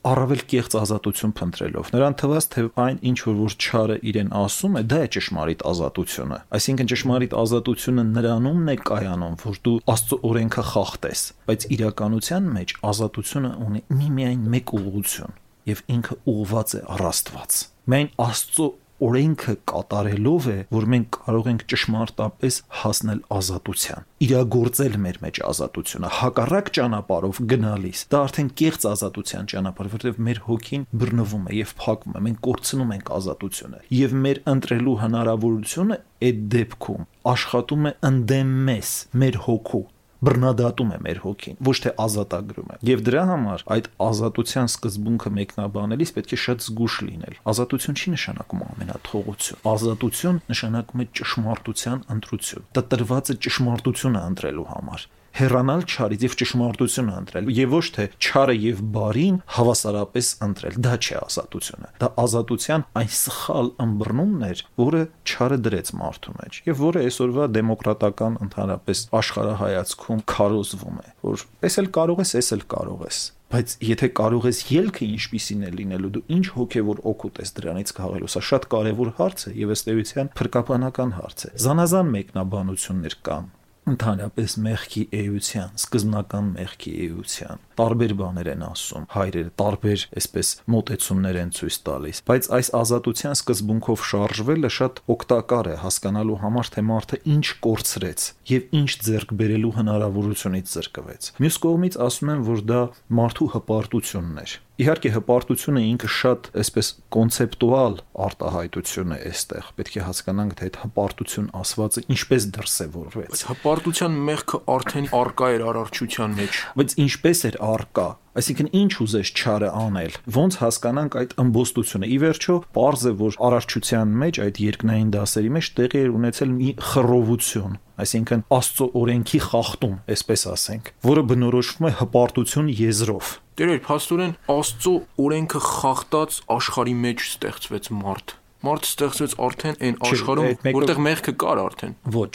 առավել 0.07 0.41
կեղծ 0.47 0.75
ազատություն 0.77 1.33
փնտրելով։ 1.35 1.89
Նրան 1.91 2.15
թվաց, 2.21 2.45
թե 2.53 2.63
այն 2.83 2.99
ինչ 3.09 3.17
որ 3.27 3.35
որ 3.41 3.55
չարը 3.57 3.97
իրեն 4.07 4.29
ասում 4.39 4.77
է, 4.77 4.83
դա 4.87 4.99
է 5.03 5.07
ճշմարիտ 5.17 5.63
ազատությունը։ 5.71 6.37
Այսինքն 6.57 6.91
ճշմարիտ 6.93 7.35
ազատությունը 7.41 8.05
նրանումն 8.13 8.71
է 8.71 8.77
կայանում, 8.87 9.37
որ 9.43 9.59
դու 9.67 9.75
Աստծո 9.97 10.19
օրենքը 10.31 10.63
խախտես, 10.71 11.23
բայց 11.49 11.67
իրականության 11.75 12.51
մեջ 12.55 12.75
ազատությունը 12.87 13.51
ունի 13.67 13.81
միմիայն 13.97 14.47
մեկ 14.55 14.75
ուղղություն, 14.77 15.37
եւ 15.67 15.83
ինքը 15.97 16.19
ուղված 16.37 16.77
է 16.77 16.83
առ 16.95 17.07
Աստված։ 17.11 17.63
Մենք 17.87 18.21
Աստծո 18.27 18.67
օրենքը 19.03 19.53
կատարելով 19.69 20.47
է, 20.51 20.57
որ 20.73 20.87
մենք 20.93 21.17
կարող 21.27 21.49
ենք 21.51 21.65
ճշմարտապես 21.71 22.59
հասնել 22.81 23.19
ազատության։ 23.37 24.05
Իրագործել 24.27 24.95
մեր 25.03 25.19
մեջ 25.23 25.39
ազատությունը 25.47 26.11
հակառակ 26.17 26.71
ճանապարհով 26.77 27.41
գնալիս։ 27.53 28.01
Դա 28.13 28.21
արդեն 28.27 28.49
կեղծ 28.61 28.87
ազատության 28.91 29.51
ճանապարհ, 29.53 29.91
որովհետև 29.97 30.23
մեր 30.27 30.41
հոգին 30.47 30.87
բռնվում 30.97 31.45
է 31.47 31.57
եւ 31.57 31.75
փակվում 31.83 32.17
է։ 32.17 32.23
Մենք 32.27 32.41
կորցնում 32.47 32.95
ենք 32.97 33.11
ազատությունը 33.17 33.83
եւ 33.97 34.17
մեր 34.27 34.41
ընտրելու 34.57 34.97
հնարավորությունը 35.03 35.99
այդ 36.27 36.41
դեպքում 36.57 37.05
աշխատում 37.37 37.87
է 37.87 37.93
ընդդեմ 38.07 38.57
մեզ, 38.67 38.95
մեր 39.21 39.39
հոգու 39.47 39.85
բռնադատում 40.23 40.93
է 40.95 40.97
մեր 41.07 41.19
հոգին, 41.23 41.57
ոչ 41.67 41.75
թե 41.83 41.93
ազատագրում 42.05 42.71
է։ 42.73 42.77
Եվ 42.89 43.03
դրա 43.07 43.23
համար 43.31 43.65
այդ 43.75 43.89
ազատության 44.07 44.71
սկզբունքը 44.71 45.31
մեկնաբանելիս 45.37 46.13
պետք 46.17 46.33
է 46.33 46.39
շատ 46.45 46.65
զգուշ 46.67 46.95
լինել։ 47.07 47.37
Ազատություն 47.53 47.97
չի 48.01 48.13
նշանակում 48.17 48.63
ամենաթողություն։ 48.67 49.61
Ազատություն 49.73 50.41
նշանակում 50.53 51.03
է 51.03 51.07
ճշմարտության 51.21 52.03
ընտրություն։ 52.17 52.67
Դա 52.77 52.85
տրված 52.93 53.31
է 53.31 53.37
ճշմարտությունը 53.47 54.25
ընտրելու 54.31 54.67
համար 54.73 55.07
հեռանալ 55.37 55.85
չարից 55.87 56.25
եւ 56.27 56.35
ճշմարտությունը 56.41 57.15
ընտրել 57.21 57.51
եւ 57.57 57.73
ոչ 57.77 57.85
թե 57.97 58.05
չարը 58.17 58.55
եւ 58.63 58.81
բարին 58.97 59.37
հավասարապես 59.57 60.31
ընտրել 60.47 60.77
դա 60.87 60.93
չէ 60.97 61.17
ազատությունը 61.21 61.91
դա 62.01 62.09
ազատության 62.23 62.85
այն 63.01 63.11
սխալ 63.17 63.71
ըմբռնումն 63.87 64.45
էր 64.47 64.65
որը 64.81 65.01
չարը 65.27 65.61
դրեց 65.67 65.93
մարդու 66.01 66.35
մեջ 66.41 66.61
եւ 66.67 66.83
որը 66.87 67.05
այսօրվա 67.07 67.47
դեմոկրատական 67.57 68.37
ընդհանրապես 68.47 69.01
աշխարհայացքում 69.21 70.21
քարոզվում 70.33 71.01
է 71.05 71.09
որ 71.27 71.47
ես 71.67 71.81
էլ 71.83 71.91
կարող 71.97 72.23
ես 72.23 72.37
ես 72.37 72.53
էլ 72.57 72.63
կարող 72.77 73.03
ես 73.07 73.25
բայց 73.47 73.73
եթե 73.87 74.07
կարող 74.19 74.45
ես 74.49 74.57
ելքը 74.75 75.05
ինչպիսին 75.07 75.61
է 75.63 75.69
լինելու 75.77 76.09
դու 76.17 76.23
ինչ 76.35 76.45
հոգևոր 76.57 76.97
օգուտ 77.11 77.39
ես 77.43 77.53
դրանից 77.59 77.93
քաղելու 77.99 78.31
սա 78.33 78.41
շատ 78.49 78.67
կարևոր 78.73 79.11
հարց 79.21 79.45
է 79.47 79.53
եւ 79.61 79.71
ըստ 79.77 79.91
էության 79.93 80.31
փրկապանական 80.35 81.13
հարց 81.15 81.45
է 81.47 81.51
զանազան 81.63 82.11
մեկնաբանություններ 82.17 83.15
կան 83.27 83.47
ընդհանրապես 83.91 84.55
մեղքի 84.65 85.03
էության, 85.17 85.71
սկզբնական 85.81 86.51
մեղքի 86.57 86.93
էության։ 87.07 87.63
Տարբեր 87.77 88.13
բաներ 88.19 88.49
են 88.53 88.63
ասում 88.67 89.07
հայրերը, 89.13 89.51
տարբեր 89.61 90.05
այսպես 90.21 90.51
մոտեցումներ 90.73 91.39
են 91.43 91.51
ցույց 91.57 91.77
տալիս, 91.87 92.21
բայց 92.27 92.49
այս 92.57 92.69
ազատության 92.81 93.37
սկզբունքով 93.37 94.05
շարժվելը 94.11 94.71
շատ 94.77 95.01
օգտակար 95.17 95.71
է 95.71 95.75
հասկանալու 95.85 96.39
համար, 96.43 96.71
թե 96.77 96.85
մարդը 96.91 97.21
ինչ 97.37 97.47
կորցրեց 97.67 98.29
եւ 98.53 98.77
ինչ 98.81 98.91
ձեռք 99.07 99.35
բերելու 99.41 99.75
հնարավորությունից 99.77 100.77
զրկվեց։ 100.77 101.33
Մյուս 101.37 101.59
կողմից 101.67 101.99
ասում 102.07 102.33
են, 102.33 102.47
որ 102.47 102.63
դա 102.67 102.81
մարդու 103.21 103.51
հպարտությունն 103.57 104.41
էր 104.47 104.61
Իհարկե 104.77 105.09
հպարտությունը 105.09 105.81
ինքը 105.89 106.07
շատ 106.13 106.47
այսպես 106.61 106.89
կոնցեպտուալ 107.15 107.95
արտահայտություն 108.27 109.15
է 109.15 109.17
այստեղ։ 109.25 109.69
Պետք 109.79 109.95
է 109.97 110.03
հասկանանք, 110.05 110.53
թե 110.59 110.67
այդ 110.67 110.77
հպարտություն 110.83 111.47
ասվածը 111.57 112.03
ինչպես 112.13 112.45
դրսևորվեց։ 112.57 113.41
Հպարտության 113.77 114.13
մեղքը 114.25 114.57
արդեն 114.73 115.07
արկա 115.13 115.47
էր 115.53 115.63
արարչության 115.69 116.31
մեջ։ 116.33 116.55
Բայց 116.79 116.93
ինչպես 117.03 117.41
էր 117.45 117.57
արկա։ 117.61 118.05
Այսինքն 118.41 118.69
ինչ 118.79 118.93
ուզես 119.05 119.31
չարը 119.37 119.69
անել։ 119.77 120.15
Ոնց 120.33 120.57
հասկանանք 120.61 121.17
այդ 121.21 121.35
ըմբոստությունը։ 121.43 122.09
Ի 122.09 122.17
վերջո, 122.23 122.55
པարզ 122.73 123.03
է, 123.05 123.13
որ 123.21 123.37
արարչության 123.47 124.15
մեջ 124.23 124.39
այդ 124.47 124.61
երկնային 124.65 125.13
դասերի 125.13 125.51
մեջ 125.57 125.69
տեղի 125.77 126.01
էր 126.01 126.17
ունեցել 126.17 126.51
մի 126.57 126.71
խռովություն, 126.87 127.77
այսինքն 128.01 128.43
Աստծո 128.57 128.89
օրենքի 128.97 129.41
խախտում, 129.45 129.95
այսպես 130.17 130.41
ասենք, 130.57 130.91
որը 131.05 131.23
բնորոշվում 131.37 131.87
է 131.87 131.93
հպարտություն 132.01 132.73
եզրով 132.81 133.31
Տերեր, 133.57 133.79
փաստորեն 133.85 134.35
Աստծո 134.57 134.93
օրենքը 135.21 135.61
խախտած 135.69 136.41
աշխարհի 136.57 136.97
մեջ 137.07 137.25
ստեղծվեց 137.29 137.89
մարդ։ 138.05 138.37
Մարդ 138.67 138.87
ստեղծվեց 138.89 139.33
արդեն 139.47 139.81
այն 139.87 139.97
աշխարհում, 140.07 140.53
որտեղ 140.77 141.01
մեղքը 141.07 141.33
կար 141.41 141.61
արդեն։ 141.61 141.97
Ոչ, 142.17 142.33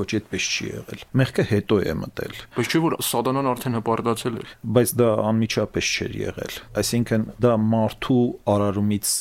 ոչ 0.00 0.08
այդպես 0.18 0.50
չի 0.54 0.68
եղել։ 0.70 1.04
Մեղքը 1.20 1.46
հետո 1.50 1.78
է 1.84 1.94
մտել։ 2.02 2.36
Բայց 2.58 2.74
չէ 2.74 2.82
որ 2.84 2.96
սատանան 3.08 3.50
արդեն 3.54 3.78
հպարտացել 3.78 4.38
էր։ 4.42 4.52
Բայց 4.78 4.94
դա 5.00 5.08
անմիջապես 5.30 5.90
չէր 5.94 6.14
եղել։ 6.24 6.60
Այսինքն 6.84 7.26
դա 7.44 7.56
մարդու 7.74 8.22
արարումից 8.54 9.16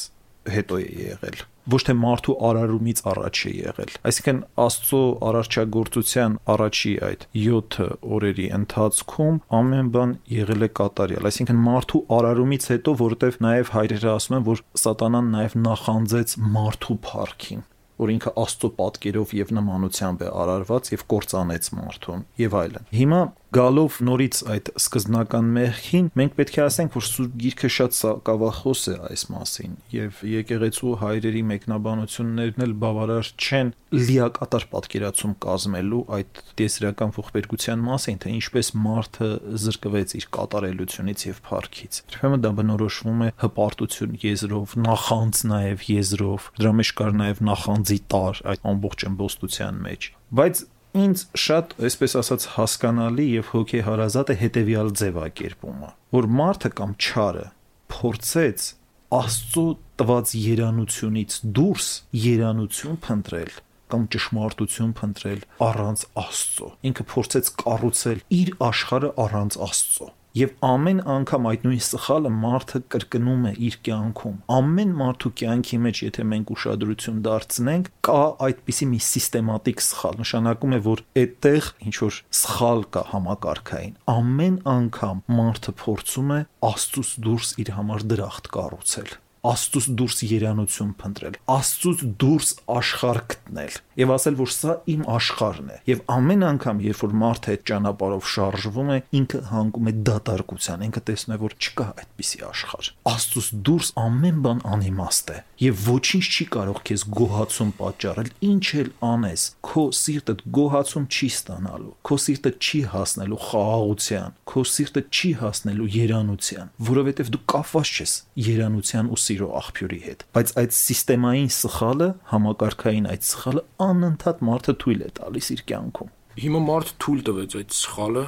հետո 0.54 0.84
է 0.84 0.88
եղել 1.14 1.44
ոչ 1.72 1.80
թե 1.88 1.94
մարդու 1.96 2.34
արարումից 2.44 3.02
առաջ 3.08 3.42
է 3.48 3.52
եղել։ 3.56 3.92
Այսինքն 4.10 4.40
Աստծո 4.64 5.02
արարչագործության 5.30 6.36
առաջի 6.54 6.92
այդ 7.08 7.26
7 7.44 7.88
օրերի 8.18 8.48
ընթացքում 8.60 9.40
ամեն 9.60 9.92
բան 9.96 10.16
եղել 10.38 10.68
է 10.68 10.70
կատարյալ։ 10.80 11.30
Այսինքն 11.32 11.62
մարդու 11.70 12.02
արարումից 12.20 12.68
հետո, 12.74 12.96
որովհետև 13.04 13.40
նաև 13.48 13.76
հայրերը 13.78 14.12
ասում 14.18 14.38
են, 14.40 14.48
որ 14.52 14.66
սատանան 14.84 15.30
նաև 15.38 15.60
նախանձեց 15.64 16.36
մարդու 16.58 17.00
փառքին 17.08 17.64
որ 18.04 18.14
ինքը 18.14 18.34
Աստծո 18.44 18.70
պատկերով 18.80 19.34
եւ 19.40 19.54
նմանությամբ 19.58 20.24
է 20.24 20.32
արարված 20.44 20.92
եւ 20.94 21.06
կործանեց 21.14 21.70
մարդուն 21.80 22.26
եւ 22.44 22.58
այլն։ 22.64 22.92
Հիմա 23.00 23.22
գալով 23.54 23.98
նորից 24.08 24.40
այդ 24.54 24.70
սկզբնական 24.80 25.50
մեղքին, 25.54 26.08
մենք 26.18 26.36
պետք 26.40 26.56
է 26.58 26.62
ասենք, 26.64 26.96
որ 26.98 27.06
Սուրբ 27.10 27.34
Գիրքը 27.44 27.70
շատ 27.76 27.98
սակավախոս 28.00 28.82
է 28.90 28.96
այս 29.10 29.24
մասին 29.34 29.76
եւ 29.94 30.22
եկեղեցու 30.32 30.94
հայրերի 31.04 31.44
մեկնաբանություններն 31.52 32.66
էլ 32.66 32.74
բավարար 32.84 33.30
չեն 33.44 33.72
լիակատար 33.94 34.66
պատկերացում 34.74 35.36
կազմելու 35.44 36.02
այդ 36.18 36.42
տեսրական 36.58 37.14
ողբերգության 37.20 37.84
մասին, 37.88 38.18
թե 38.24 38.34
ինչպես 38.34 38.72
մարդը 38.84 39.30
զրկվեց 39.64 40.16
իր 40.18 40.28
կատարելությունից 40.34 41.26
եւ 41.30 41.42
փառքից։ 41.46 42.02
Ուրեմն 42.10 42.44
դա 42.44 42.54
բնորոշվում 42.58 43.22
է 43.24 43.30
հպարտություն 43.44 44.18
եզրով, 44.24 44.76
նախանձ 44.88 45.44
նաեւ 45.54 45.88
եզրով, 45.94 46.50
դրա 46.58 46.74
մեջ 46.82 46.94
կար 47.04 47.16
նաեւ 47.22 47.44
նախանձի 47.54 48.00
տար 48.14 48.44
այդ 48.54 48.68
ամբողջ 48.74 49.08
ըմբոստության 49.14 49.82
մեջ։ 49.84 50.12
Բայց 50.34 50.64
ինձ 50.94 51.26
շատ, 51.44 51.74
այսպես 51.88 52.16
ասած, 52.20 52.46
հասկանալի 52.54 53.26
եւ 53.34 53.52
հոգեհարազատ 53.54 54.32
է 54.34 54.36
հետեւյալ 54.44 54.90
ձևակերպումը, 55.02 55.92
որ 56.14 56.28
մարդը 56.40 56.72
կամ 56.80 56.96
չարը 57.02 57.46
փորձեց 57.94 58.66
Աստծո 59.14 59.64
տված 60.02 60.32
երանությունից 60.42 61.36
դուրս 61.58 61.90
երանություն 62.24 62.96
փնտրել 63.06 63.52
կամ 63.94 64.08
ճշմարտություն 64.16 64.94
փնտրել 64.98 65.44
առանց 65.68 66.06
Աստծո։ 66.24 66.70
Ինքը 66.90 67.06
փորձեց 67.14 67.52
կառուցել 67.62 68.24
իր 68.40 68.52
աշխարհը 68.70 69.12
առանց 69.28 69.58
Աստծո 69.68 70.08
Եվ 70.34 70.54
ամեն 70.66 71.00
անգամ 71.14 71.44
այդ 71.46 71.66
նույն 71.68 71.82
սխալը 71.86 72.30
մարդը 72.34 72.80
կրկնում 72.94 73.44
է 73.46 73.52
իր 73.68 73.76
կյանքում։ 73.86 74.40
Ամեն 74.56 74.94
մարդու 75.02 75.32
կյանքի 75.42 75.78
մեջ, 75.84 76.00
եթե 76.08 76.26
մենք 76.32 76.54
ուշադրություն 76.56 77.20
դարձնենք, 77.28 77.92
կա 78.10 78.24
այդպիսի 78.48 78.88
մի 78.94 79.02
սիստեմատիկ 79.08 79.84
սխալ։ 79.86 80.18
Նշանակում 80.24 80.74
է, 80.74 80.80
որ 80.90 81.04
այդտեղ 81.22 81.70
ինչ 81.86 81.96
որ 82.02 82.18
սխալ 82.42 82.82
կա 82.98 83.04
համակարգային։ 83.14 84.00
Ամեն 84.18 84.58
անգամ 84.74 85.22
մարդը 85.38 85.76
փորձում 85.84 86.34
է 86.34 86.40
Աստծուց 86.74 87.14
դուրս 87.28 87.54
իր 87.62 87.72
համար 87.78 88.08
դրախտ 88.14 88.52
կառուցել 88.58 89.14
Աստծուց 89.44 89.88
դուրս 90.00 90.22
երանություն 90.24 90.92
փնտրել, 91.02 91.34
Աստծուց 91.52 92.04
դուրս 92.24 92.52
աշխարհ 92.80 93.18
գտնել 93.34 93.74
եւ 94.00 94.14
ասել, 94.16 94.38
որ 94.40 94.52
սա 94.54 94.76
իմ 94.94 95.02
աշխարհն 95.14 95.68
է։ 95.74 95.80
Եվ 95.90 96.04
ամեն 96.14 96.46
անգամ, 96.48 96.80
երբ 96.88 97.02
որ 97.04 97.16
մարդը 97.24 97.52
այդ 97.54 97.66
ճանապարհով 97.70 98.30
շարժվում 98.34 98.92
է, 98.94 98.98
ինքը 99.20 99.42
հանգում 99.50 99.90
է 99.92 99.94
դատարկության, 100.08 100.86
ինքը 100.88 101.04
տեսնում 101.10 101.36
է, 101.36 101.38
որ 101.44 101.56
չկա 101.60 101.88
այդպիսի 102.04 102.42
աշխարհ։ 102.48 102.90
Աստծուց 103.14 103.50
դուրս 103.68 103.92
ամեն 104.04 104.40
բան 104.48 104.64
անիմաստ 104.74 105.34
է 105.34 105.38
եւ 105.64 105.84
ոչինչ 105.88 106.24
չի 106.34 106.46
կարող 106.54 106.80
քեզ 106.88 107.04
գոհացում 107.14 107.70
պատճառել, 107.78 108.32
ինչ 108.48 108.66
էլ 108.84 108.90
անես, 109.08 109.44
քո 109.64 109.84
սիրտը 110.00 110.34
գոհացում 110.58 111.06
չի 111.14 111.30
ստանալու, 111.34 111.94
քո 112.04 112.18
սիրտը 112.24 112.52
չի 112.64 112.82
հասնելու 112.94 113.40
խաղաղության, 113.44 114.36
քո 114.54 114.64
սիրտը 114.74 115.04
չի 115.14 115.32
հասնելու 115.44 115.90
երանության, 115.94 116.74
որովհետեւ 116.90 117.32
դու 117.34 117.44
կապված 117.54 117.94
ես 118.04 118.14
երանության 118.44 119.14
ու 119.14 119.22
սիրո 119.34 119.48
աղբյուրի 119.58 120.00
հետ։ 120.04 120.24
Բայց 120.38 120.52
այդ 120.62 120.76
սիստեմային 120.78 121.50
սխալը, 121.58 122.08
համակարգային 122.30 123.08
այդ 123.14 123.26
սխալը 123.30 123.64
անընդհատ 123.88 124.44
մարդը 124.50 124.76
թույլ 124.84 125.02
է 125.04 125.10
տալիս 125.20 125.50
իր 125.54 125.64
կյանքում։ 125.74 126.12
Հիմա 126.44 126.62
մարդ 126.68 126.94
թույլ 127.04 127.24
տվեց 127.30 127.56
այդ 127.60 127.76
սխալը 127.78 128.24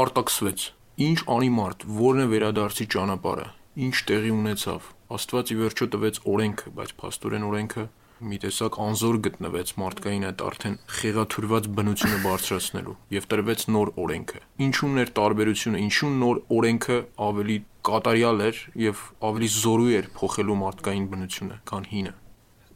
արտաքսվեց։ 0.00 0.66
Ինչ 1.00 1.18
անի 1.34 1.50
մարդ, 1.56 1.84
որն 2.00 2.20
է 2.20 2.26
վերադարձի 2.30 2.86
ճանապարհը։ 2.94 3.46
Ինչ 3.80 3.96
տեղի 4.10 4.32
ունեցավ։ 4.36 4.88
Աստված 5.10 5.50
ի 5.50 5.56
վերջո 5.60 5.86
տվեց 5.94 6.20
օրենքը, 6.30 6.72
բայց 6.76 6.92
փաստորեն 7.00 7.46
օրենքը 7.50 7.84
մի 8.20 8.36
տեսակ 8.42 8.76
անզոր 8.84 9.16
գտնվեց 9.24 9.70
մարդկային 9.80 10.24
այդ 10.28 10.42
արդեն 10.44 10.74
խեղաթյուրված 10.96 11.68
բնությունը 11.76 12.18
բարձրացնելու 12.24 12.96
եւ 13.16 13.28
տրվեց 13.32 13.62
նոր 13.72 13.92
օրենքը։ 14.04 14.40
Ինչու՞ն 14.66 15.00
էր 15.00 15.12
տարբերությունը, 15.18 15.80
ինչու 15.88 16.10
նոր 16.20 16.40
օրենքը 16.56 16.98
ավելի 17.30 17.56
կատարյալ 17.88 18.42
էր 18.48 18.58
եւ 18.84 19.04
ավելի 19.30 19.48
զորու 19.56 19.94
էր 20.00 20.10
փոխելու 20.20 20.58
մարդկային 20.60 21.06
բնությունը, 21.14 21.56
քան 21.70 21.88
հինը։ 21.94 22.12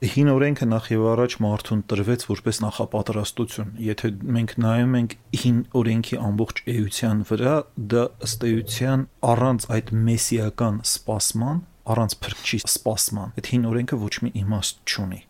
Հին 0.04 0.30
օրենքը 0.34 0.66
նախ 0.68 0.88
եւ 0.92 1.04
առաջ 1.14 1.34
մարդուն 1.40 1.82
տրվեց 1.88 2.24
որպես 2.28 2.58
նախապատրաստություն։ 2.64 3.68
Եթե 3.84 4.10
մենք 4.36 4.56
նայում 4.64 4.96
ենք 5.00 5.14
հին 5.44 5.60
օրենքի 5.80 6.18
ամբողջ 6.28 6.60
էության 6.74 7.22
վրա, 7.30 7.54
դա 7.94 8.02
ըստ 8.28 8.48
էության 8.50 9.06
առանց 9.32 9.68
այդ 9.76 9.92
մեսիական 10.08 10.80
սպասման, 10.84 11.62
առանց 11.94 12.18
փրկչի 12.24 12.60
սպասման, 12.68 13.38
այդ 13.38 13.52
հին 13.54 13.70
օրենքը 13.70 14.00
ոչ 14.04 14.14
մի 14.24 14.34
իմաստ 14.44 14.84
չունի 14.84 15.22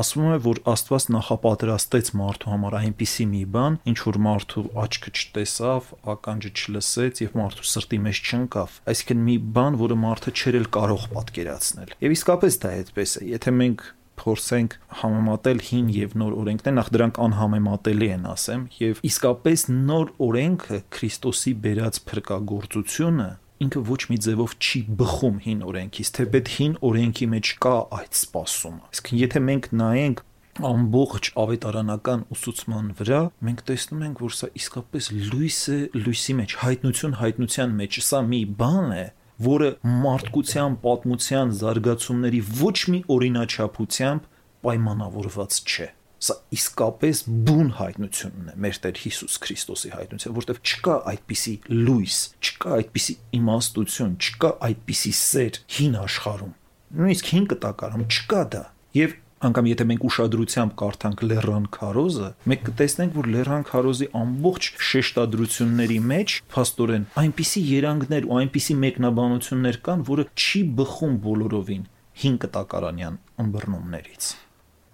ասվում 0.00 0.30
է, 0.34 0.38
որ 0.44 0.60
Աստված 0.72 1.06
նախապատրաստեց 1.16 2.10
մարդու 2.20 2.50
համար 2.52 2.76
այնպիսի 2.80 3.26
մի 3.32 3.42
բան, 3.56 3.78
ինչ 3.92 3.98
որ 4.06 4.18
մարդու 4.26 4.64
աչքը 4.84 5.12
չտեսավ, 5.16 5.92
ականջը 6.14 6.50
չլսեց 6.56 7.22
եւ 7.24 7.36
մարդու 7.40 7.68
սրտի 7.72 8.00
մեջ 8.06 8.22
չընկավ։ 8.26 8.80
Այսինքն 8.92 9.22
մի 9.26 9.36
բան, 9.56 9.78
որը 9.82 10.00
մարդը 10.06 10.34
չէր 10.36 10.58
էլ 10.60 10.68
կարող 10.76 11.06
պատկերացնել։ 11.16 11.94
Եվ 12.06 12.16
իսկապես 12.16 12.60
դա 12.66 12.74
այդպես 12.76 13.16
է։ 13.16 13.24
Եթե 13.36 13.54
մենք 13.56 13.86
փորձենք 14.16 14.76
համեմատել 15.00 15.58
հին 15.66 15.88
եւ 15.92 16.14
նոր 16.20 16.36
օրենքներ, 16.40 16.74
նախ 16.76 16.88
դրանք 16.96 17.18
անհամեմատելի 17.26 18.08
են, 18.16 18.28
ասեմ, 18.32 18.62
եւ 18.80 19.02
իսկապես 19.10 19.64
նոր 19.76 20.12
օրենքը 20.26 20.78
Քրիստոսի 20.96 21.52
բերած 21.66 22.00
փրկagorցությունը 22.08 23.28
ինքը 23.64 23.82
ոչ 23.88 24.00
մի 24.10 24.16
ձևով 24.26 24.54
չի 24.60 24.80
բխում 25.00 25.36
հին 25.46 25.60
օրենքից, 25.66 26.08
թեպետ 26.16 26.50
հին 26.56 26.74
օրենքի 26.88 27.28
մեջ 27.32 27.52
կա 27.64 27.76
այդ 27.96 28.18
սпасումը։ 28.20 28.90
Իսկ 28.96 29.12
եթե 29.16 29.42
մենք 29.46 29.68
նայենք 29.80 30.22
ամբողջ 30.66 31.30
ավետարանական 31.36 32.24
ուսուցման 32.32 32.92
վրա 32.96 33.20
մենք 33.48 33.62
տեսնում 33.70 34.04
ենք, 34.06 34.22
որ 34.24 34.36
սա 34.36 34.48
իսկապես 34.60 35.10
լույս 35.32 35.58
է, 35.72 35.78
լույսի 36.06 36.36
մեջ, 36.40 36.56
հայտնություն 36.62 37.18
հայտնության 37.20 37.74
մեջ, 37.80 37.98
սա 38.06 38.22
մի 38.30 38.40
բան 38.60 38.94
է, 38.96 39.04
որը 39.46 39.70
մարդկության 40.06 40.78
պատմության 40.86 41.52
զարգացումների 41.60 42.40
ոչ 42.62 42.76
մի 42.92 43.02
օրինաչափությամբ 43.16 44.30
պայմանավորված 44.66 45.60
չէ։ 45.66 45.88
Սա 46.16 46.34
իսկապես 46.56 47.18
բուն 47.46 47.66
հայտնությունն 47.76 48.46
է 48.48 48.54
մեր 48.64 48.78
Տեր 48.86 49.00
Հիսուս 49.02 49.34
Քրիստոսի 49.44 49.90
հայտնությունը, 49.92 50.36
որտեղ 50.38 50.60
չկա 50.64 50.94
այդպիսի 51.12 51.52
լույս, 51.76 52.20
չկա 52.40 52.70
այդպիսի 52.76 53.16
իմաստություն, 53.36 54.14
չկա 54.16 54.50
այդպիսի 54.70 55.12
սեր 55.20 55.60
հին 55.76 55.98
աշխարհում։ 56.06 56.54
Նույնիսկ 56.96 57.30
հին 57.36 57.46
կտակարում 57.52 58.06
չկա 58.16 58.42
դա։ 58.56 58.64
Եվ 58.96 59.16
անկամ 59.46 59.66
եթե 59.68 59.84
մենք 59.90 60.04
ուշադրությամբ 60.08 60.74
կարդանք 60.80 61.22
Լեռան 61.28 61.66
Քարոզը, 61.76 62.28
մենք 62.48 62.62
կտեսնենք, 62.68 63.18
որ 63.18 63.28
Լեռան 63.34 63.66
Քարոզի 63.68 64.08
ամբողջ 64.22 64.68
շեշտադրությունների 64.90 65.98
մեջ 66.14 66.36
փաստորեն 66.56 67.04
այնպիսի 67.20 67.64
երանգներ 67.74 68.30
ու 68.30 68.40
այնպիսի 68.40 68.78
մեկնաբանություններ 68.86 69.80
կան, 69.90 70.08
որը 70.08 70.26
չի 70.40 70.64
բխում 70.80 71.20
բոլորովին 71.28 71.86
հին 72.24 72.42
կտակարանյան 72.46 73.22
ըմբռնումներից։ 73.44 74.32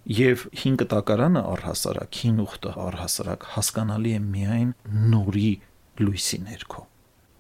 Եվ 0.02 0.49
5 0.50 0.80
կտակարանը 0.80 1.40
առհասարակ, 1.47 2.16
հին 2.23 2.38
ուխտը 2.42 2.71
առհասարակ 2.82 3.44
հասկանալի 3.52 4.14
է 4.16 4.23
միայն 4.32 4.71
նորի 5.12 5.50
լույսի 6.02 6.38
ներքո։ 6.49 6.82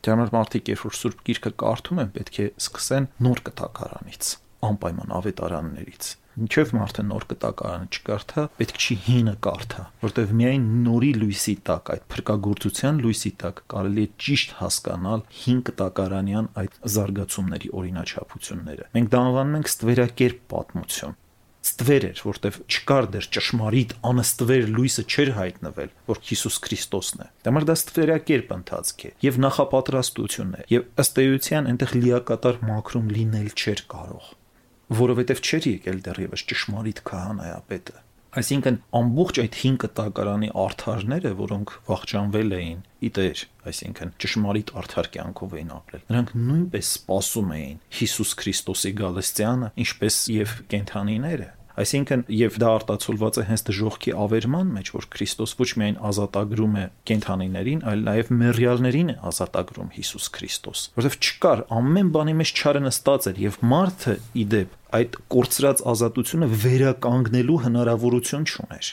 Դրա 0.02 0.14
համար 0.14 0.30
մարդիկ 0.36 0.70
երբ 0.70 0.84
որ 0.86 0.94
Սուրբ 0.98 1.24
Գիրքը 1.26 1.52
կարդում 1.62 2.00
են, 2.02 2.12
պետք 2.14 2.38
է 2.38 2.46
սկսեն 2.62 3.08
նոր 3.26 3.42
կտակարանից, 3.48 4.30
անպայման 4.70 5.14
ավետարաններից։ 5.18 6.10
Ինչեւ 6.42 6.70
մարդը 6.78 7.02
նոր 7.08 7.26
կտակարանը 7.32 7.88
չկարդա, 7.92 8.44
պետք 8.62 8.78
չի 8.82 8.94
հինը 9.06 9.34
կարդա, 9.46 9.82
որտեղ 10.06 10.30
միայն 10.38 10.68
նորի 10.86 11.10
լույսի 11.18 11.54
տակ, 11.66 11.90
այդ 11.92 12.06
փրկagorցության 12.14 13.02
լույսի 13.04 13.32
տակ 13.42 13.60
կարելի 13.74 14.06
է 14.06 14.12
ճիշտ 14.22 14.54
հասկանալ 14.62 15.26
հին 15.42 15.60
կտակարանյան 15.68 16.48
այդ 16.62 16.78
զարգացումների 16.94 17.72
օրինաչափությունները։ 17.82 18.88
Մենք 18.96 19.12
դա 19.12 19.20
անվանում 19.26 19.58
ենք 19.60 19.72
ստվերակերպ 19.72 20.40
պատմություն 20.54 21.20
ստվեր 21.62 22.04
էր, 22.08 22.20
որտեվ 22.26 22.56
չկար 22.66 23.08
դեր 23.14 23.26
ճշմարիտ 23.36 23.92
անստվեր 24.10 24.64
լույսը 24.76 25.04
չէր 25.06 25.30
հայտնվել, 25.38 25.90
որ 26.10 26.20
Հիսուս 26.28 26.56
Քրիստոսն 26.66 27.22
է։ 27.22 27.28
Դեմար 27.46 27.66
դա 27.70 27.76
ստվերակերպ 27.78 28.54
ընթացք 28.56 29.04
է 29.06 29.12
եւ 29.26 29.38
նախապատրաստություն 29.46 30.54
է 30.58 30.64
եւ 30.72 30.86
ըստ 31.02 31.20
էության 31.22 31.68
այնտեղ 31.72 31.94
լիակատար 32.02 32.62
մակրում 32.72 33.12
լինել 33.16 33.50
չէր 33.52 33.84
կարող, 33.94 34.30
որովհետեւ 35.02 35.42
չէր 35.46 35.68
եկել 35.72 36.02
դեռևս 36.08 36.46
ճշմարիտ 36.52 37.04
քահանայապետը։ 37.12 38.02
Այսինքն 38.32 38.76
ամբողջ 38.96 39.38
այդ 39.42 39.56
5 39.60 39.74
կտակարանի 39.82 40.48
արթարները, 40.62 41.32
որոնք 41.36 41.72
վախճանվել 41.84 42.54
էին 42.56 42.78
իտեր, 43.08 43.42
այսինքն 43.68 44.12
ճշմարիտ 44.24 44.72
արթար 44.80 45.10
կյանքով 45.16 45.56
էին 45.58 45.74
ապրել, 45.76 46.04
նրանք 46.08 46.32
նույնպես 46.48 46.92
սпасում 46.96 47.52
էին 47.58 47.82
Հիսուս 47.98 48.32
Քրիստոսի 48.40 48.92
գալստյանը, 49.02 49.68
ինչպես 49.84 50.16
եւ 50.32 50.54
կենթանիները, 50.72 51.48
Այսինքն 51.72 52.24
եւ 52.36 52.56
դա 52.60 52.70
արտացոլված 52.76 53.38
է 53.40 53.44
հենց 53.48 53.62
դժողքի 53.68 54.12
ավերման 54.22 54.72
մեջ, 54.76 54.90
որ 54.92 55.06
Քրիստոս 55.14 55.54
ոչ 55.62 55.68
միայն 55.80 55.98
ազատագրում 56.12 56.74
է 56.82 56.84
կենթանիներին, 57.08 57.80
այլ 57.92 58.04
նաեւ 58.08 58.32
մեռյալներին 58.42 59.12
է 59.12 59.16
ազատագրում 59.32 59.92
Հիսուս 59.96 60.26
Քրիստոս, 60.36 60.84
որովհետեւ 61.00 61.28
չկար 61.32 61.64
ամեն 61.80 62.12
բանի 62.12 62.36
մեջ 62.42 62.54
չարը 62.60 62.82
նստած 62.88 63.30
էր 63.32 63.42
եւ 63.46 63.60
մարդը 63.72 64.16
իդեպ 64.42 64.76
այդ 64.92 65.20
կորցրած 65.32 65.86
ազատությունը 65.92 66.50
վերականգնելու 66.62 67.62
հնարավորություն 67.66 68.48
չուներ 68.52 68.92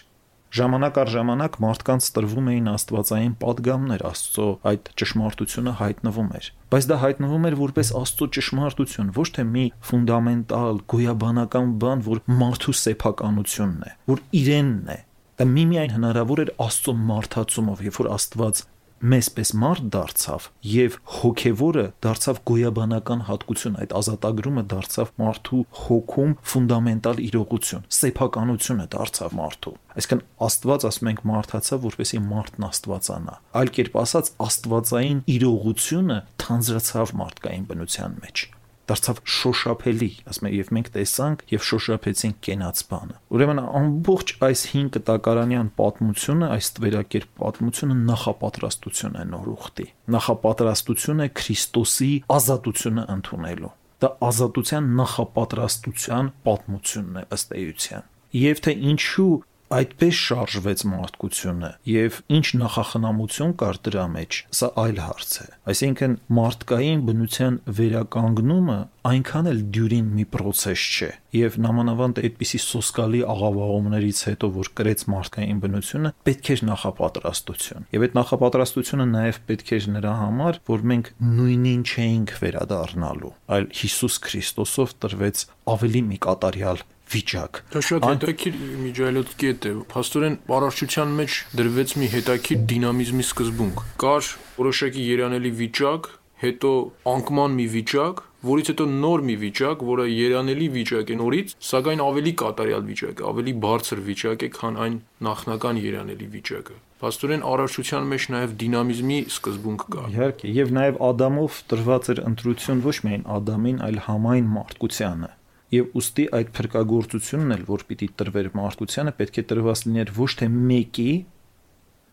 Ժամանակ 0.49 0.95
առ 0.97 1.09
ժամանակ 1.13 1.57
մարդկանց 1.61 2.05
տրվում 2.15 2.47
էին 2.49 2.69
աստվածային 2.71 3.33
падգամներ 3.43 4.03
Աստծո 4.09 4.45
այդ 4.71 4.87
ճշմարտությունը 5.01 5.73
հայտնվում 5.81 6.31
էր։ 6.39 6.47
Բայց 6.73 6.87
դա 6.89 6.97
հայտնվում 7.03 7.45
էր 7.49 7.57
որպես 7.59 7.91
Աստծո 7.99 8.27
ճշմարտություն, 8.39 9.11
ոչ 9.19 9.27
թե 9.35 9.45
մի 9.49 9.65
ֆունդամենտալ 9.89 10.81
գոյաբանական 10.89 11.75
բան, 11.85 12.01
որ 12.09 12.23
մարդու 12.41 12.75
սեփականությունն 12.81 13.85
է, 13.85 13.93
որ 14.09 14.25
իրենն 14.41 14.89
է։ 14.89 14.99
Դա 15.39 15.45
միմիայն 15.53 15.93
հնարավոր 15.95 16.43
էր 16.43 16.49
Աստծո 16.65 16.93
մարդացումով, 17.13 17.85
երբ 17.85 17.99
որ 18.01 18.09
Աստված 18.17 18.63
մեզպես 18.99 19.51
մարդ 19.63 19.85
դարձավ 19.95 20.47
եւ 20.69 20.97
հոգեվորը 21.19 21.85
դարձավ 22.05 22.41
գոյաբանական 22.49 23.23
հատկություն 23.29 23.77
այդ 23.83 23.95
ազատագրումը 23.99 24.63
դարձավ 24.73 25.13
մարդու 25.23 25.61
հոգում 25.85 26.35
ֆունդամենտալ 26.51 27.23
իրողություն 27.29 27.87
սեփականությունը 27.99 28.87
դարձավ 28.99 29.35
մարդու 29.39 29.75
այսինքն 29.99 30.23
աստված 30.49 30.87
ասում 30.89 31.11
ենք 31.13 31.25
մարդացավ 31.31 31.83
որպեսի 31.89 32.21
մարդն 32.29 32.69
աստվածանա 32.69 33.35
այլ 33.59 33.73
կերպ 33.79 33.99
ասած 34.03 34.31
աստվածային 34.49 35.25
իրողությունը 35.39 36.21
թանձրացավ 36.43 37.13
մարդկային 37.23 37.69
բնության 37.69 38.23
մեջ 38.23 38.47
դարձավ 38.89 39.19
շոշափելի, 39.39 40.09
ասում 40.29 40.47
եմ, 40.49 40.55
եւ 40.59 40.71
մենք 40.75 40.89
տեսանք 40.95 41.43
եւ 41.53 41.65
շոշափեցինք 41.69 42.39
կենաց 42.49 42.83
բանը։ 42.89 43.17
Ուրեմն 43.37 43.61
ամբողջ 43.79 44.33
այս 44.49 44.63
5 44.73 44.91
կտակարանյան 44.95 45.71
պատմությունը, 45.79 46.49
այս 46.57 46.71
տվերակերպ 46.79 47.33
պատմությունը 47.39 47.97
նախապատրաստություն 48.09 49.19
է 49.19 49.25
նոր 49.29 49.51
ուխտի։ 49.55 49.87
Նախապատրաստություն 50.15 51.19
է 51.19 51.27
Քրիստոսի 51.39 52.11
ազատությունը 52.39 53.05
ընդունելու։ 53.19 53.73
Դա 53.99 54.09
ազատության 54.29 54.85
նախապատրաստության 54.99 56.31
պատմությունն 56.47 57.19
է 57.19 57.23
ըստ 57.35 57.55
էության։ 57.59 58.05
Եվ 58.39 58.59
թե 58.63 58.73
ինչու 58.89 59.31
այդպես 59.69 60.19
շարժվեց 60.25 60.83
մարդկությունը 60.89 61.71
եւ 61.89 62.19
ինչ 62.39 62.45
նախախնամություն 62.61 63.53
կար 63.61 63.79
դրա 63.85 64.05
մեջ, 64.15 64.39
սա 64.59 64.69
այլ 64.83 65.01
հարց 65.05 65.35
է։ 65.39 65.47
Այսինքն 65.73 66.15
մարդկային 66.39 67.03
բնության 67.09 67.59
վերականգնումը 67.79 68.79
այնքան 69.09 69.49
էլ 69.49 69.59
դյուրին 69.75 70.07
մի 70.17 70.25
process 70.33 70.81
չէ 70.99 71.09
եւ 71.35 71.55
նամանավանդ 71.63 72.19
այդպիսի 72.25 72.59
սոսկալի 72.63 73.21
աղավաղումներից 73.31 74.21
հետո 74.29 74.49
որ 74.57 74.69
կրեց 74.79 75.03
մարդկային 75.13 75.61
բնությունը 75.63 76.11
պետք 76.29 76.51
էր 76.55 76.63
նախապատրաստություն 76.69 77.87
եւ 77.95 78.05
այդ 78.07 78.17
նախապատրաստությունը 78.19 79.07
նաեւ 79.13 79.41
պետք 79.49 79.73
էր 79.79 79.89
նրա 79.95 80.13
համար 80.19 80.61
որ 80.69 80.85
մենք 80.91 81.11
նույնին 81.39 81.83
չէինք 81.89 82.35
վերադառնալու 82.43 83.33
այլ 83.55 83.69
Հիսուս 83.79 84.19
Քրիստոսով 84.25 84.95
տրվեց 85.05 85.45
ավելի 85.79 86.01
մի 86.09 86.19
կատարյալ 86.25 86.83
վիճակ։ 87.13 87.59
Դա 87.73 87.81
շատ 87.89 88.07
հետաքրքիր 88.09 88.57
միջայլոց 88.85 89.35
կետ 89.41 89.67
է։ 89.69 89.73
Փաստորեն 89.93 90.37
բարարչության 90.49 91.13
մեջ 91.19 91.37
դրվեց 91.59 91.93
մի 91.99 92.09
հետաքրքիր 92.15 92.63
դինամիզմի 92.69 93.25
սկզբունք։ 93.29 93.83
Կար 94.03 94.31
որոշակի 94.59 95.05
երանելի 95.09 95.51
վիճակ, 95.59 96.09
հետո 96.39 96.73
անկման 97.13 97.55
մի 97.59 97.65
վիճակ, 97.73 98.21
որից 98.49 98.69
հետո 98.71 98.85
նոր 98.89 99.23
մի 99.27 99.35
վիճակ, 99.39 99.81
որը 99.89 100.03
երանելի 100.07 100.67
վիճակ 100.75 101.09
է 101.11 101.15
նորից, 101.19 101.55
սակայն 101.69 102.03
ավելի 102.05 102.31
կատարյալ 102.39 102.85
վիճակ 102.89 103.19
է, 103.19 103.25
ավելի 103.29 103.53
բարձր 103.65 104.03
վիճակ 104.05 104.45
է, 104.47 104.49
քան 104.55 104.77
այն 104.85 104.95
նախնական 105.27 105.81
երանելի 105.83 106.29
վիճակը։ 106.35 106.77
Պաստորեն 106.99 107.43
առարչության 107.49 108.07
մեջ 108.13 108.29
նաև 108.35 108.55
դինամիզմի 108.63 109.19
սկզբունք 109.33 109.83
կա։ 109.95 110.05
Իհարկե, 110.15 110.53
եւ 110.59 110.73
նաև 110.79 111.01
Ադամով 111.09 111.59
տրված 111.73 112.09
էր 112.15 112.23
ընտրություն 112.29 112.85
ոչ 112.87 112.95
միայն 113.07 113.27
Ադամին, 113.39 113.83
այլ 113.87 114.01
համայն 114.07 114.49
մարդկությանը 114.59 115.29
Եվ 115.69 115.97
ուստի 115.99 116.23
այդ 116.39 116.53
փրկagorցությունն 116.59 117.57
էլ, 117.57 117.65
որ 117.69 117.83
պիտի 117.89 118.07
տրվեր 118.21 118.53
մարդկությանը, 118.59 119.17
պետք 119.19 119.41
է 119.41 119.43
տրված 119.53 119.83
լիներ 119.89 120.13
ոչ 120.19 120.31
թե 120.39 120.47
մեկի, 120.55 121.11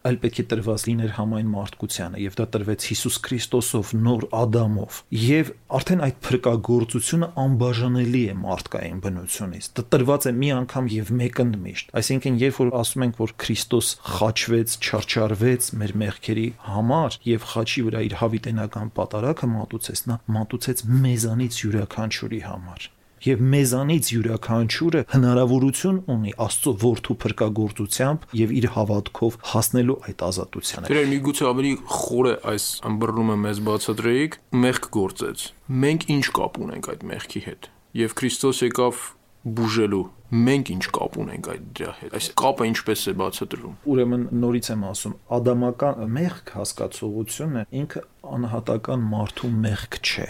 այլ 0.07 0.19
պետք 0.23 0.38
է 0.38 0.45
տրված 0.51 0.83
լիներ 0.87 1.12
համայն 1.16 1.49
մարդկությանը 1.51 2.21
եւ 2.23 2.35
դա 2.38 2.45
տրվեց 2.55 2.85
Հիսուս 2.90 3.16
Քրիստոսով 3.27 3.88
նոր 4.07 4.27
Ադամով 4.38 4.99
եւ 5.23 5.51
արդեն 5.79 6.03
այդ 6.07 6.21
փրկagorցությունը 6.27 7.29
անբաժանելի 7.42 8.23
է 8.31 8.37
մարդկային 8.45 9.01
բնությունից 9.07 9.69
դա 9.79 9.85
տրված 9.97 10.29
է 10.31 10.35
մի 10.38 10.51
անգամ 10.61 10.90
եւ 10.95 11.12
մեկընդմիշտ 11.23 11.95
այսինքն 12.03 12.40
երբ 12.45 12.61
որ 12.62 12.73
ասում 12.87 13.07
ենք 13.07 13.23
որ 13.25 13.35
Քրիստոս 13.47 13.92
խաչվեց 14.14 14.77
չարչարվեց 14.87 15.71
մեր 15.83 15.97
մեղքերի 16.07 16.49
համար 16.71 17.19
եւ 17.35 17.49
խաչի 17.57 17.87
վրա 17.88 18.05
իր 18.07 18.19
հավիտենական 18.23 18.92
պատարակը 19.01 19.51
մատուցեց 19.57 20.05
նա 20.12 20.21
մատուցեց 20.38 20.85
մեզանից 21.07 21.64
յուրաքանչյուրի 21.66 22.45
համար 22.47 22.92
եւ 23.24 23.42
մեզանից 23.55 24.11
յուրաքանչյուրը 24.12 25.02
հնարավորություն 25.12 26.00
ունի 26.16 26.35
Աստծո 26.46 26.74
որդու 26.83 27.16
փրկagorցությամբ 27.24 28.26
եւ 28.40 28.55
իր 28.61 28.66
հավատքով 28.76 29.38
հասնելու 29.52 29.98
այդ 30.11 30.24
ազատությանը։ 30.26 30.90
Դեր 30.92 31.11
միգուցե 31.16 31.46
ավելի 31.50 31.72
խորը 31.96 32.35
այս 32.52 32.66
ըմբռնումը 32.90 33.37
մեզ 33.46 33.62
բացատրեիք, 33.70 34.38
մեղք 34.66 34.90
գործեց։ 34.96 35.46
Մենք 35.87 36.09
ինչ 36.16 36.24
կապ 36.37 36.61
ունենք 36.66 36.90
այդ 36.92 37.07
մեղքի 37.16 37.42
հետ։ 37.46 37.70
Եվ 37.96 38.16
Քրիստոս 38.20 38.62
եկավ 38.66 39.05
բուժելու 39.46 40.05
մենք 40.46 40.70
ինչ 40.74 40.87
կապ 40.96 41.16
ունենք 41.22 41.48
այդ 41.52 41.66
դրա 41.79 41.92
հետ 42.00 42.14
այս 42.18 42.29
կապը 42.40 42.66
ինչպես 42.70 43.02
է 43.07 43.12
բացատրվում 43.20 43.76
ուրեմն 43.92 44.24
նորից 44.42 44.70
եմ 44.74 44.83
ասում 44.88 45.14
ադամական 45.37 46.00
մեղք 46.16 46.50
հասկացողությունը 46.57 47.62
ինքը 47.83 48.02
անհատական 48.37 49.07
մարդու 49.12 49.52
մեղք 49.66 50.00
չէ 50.02 50.26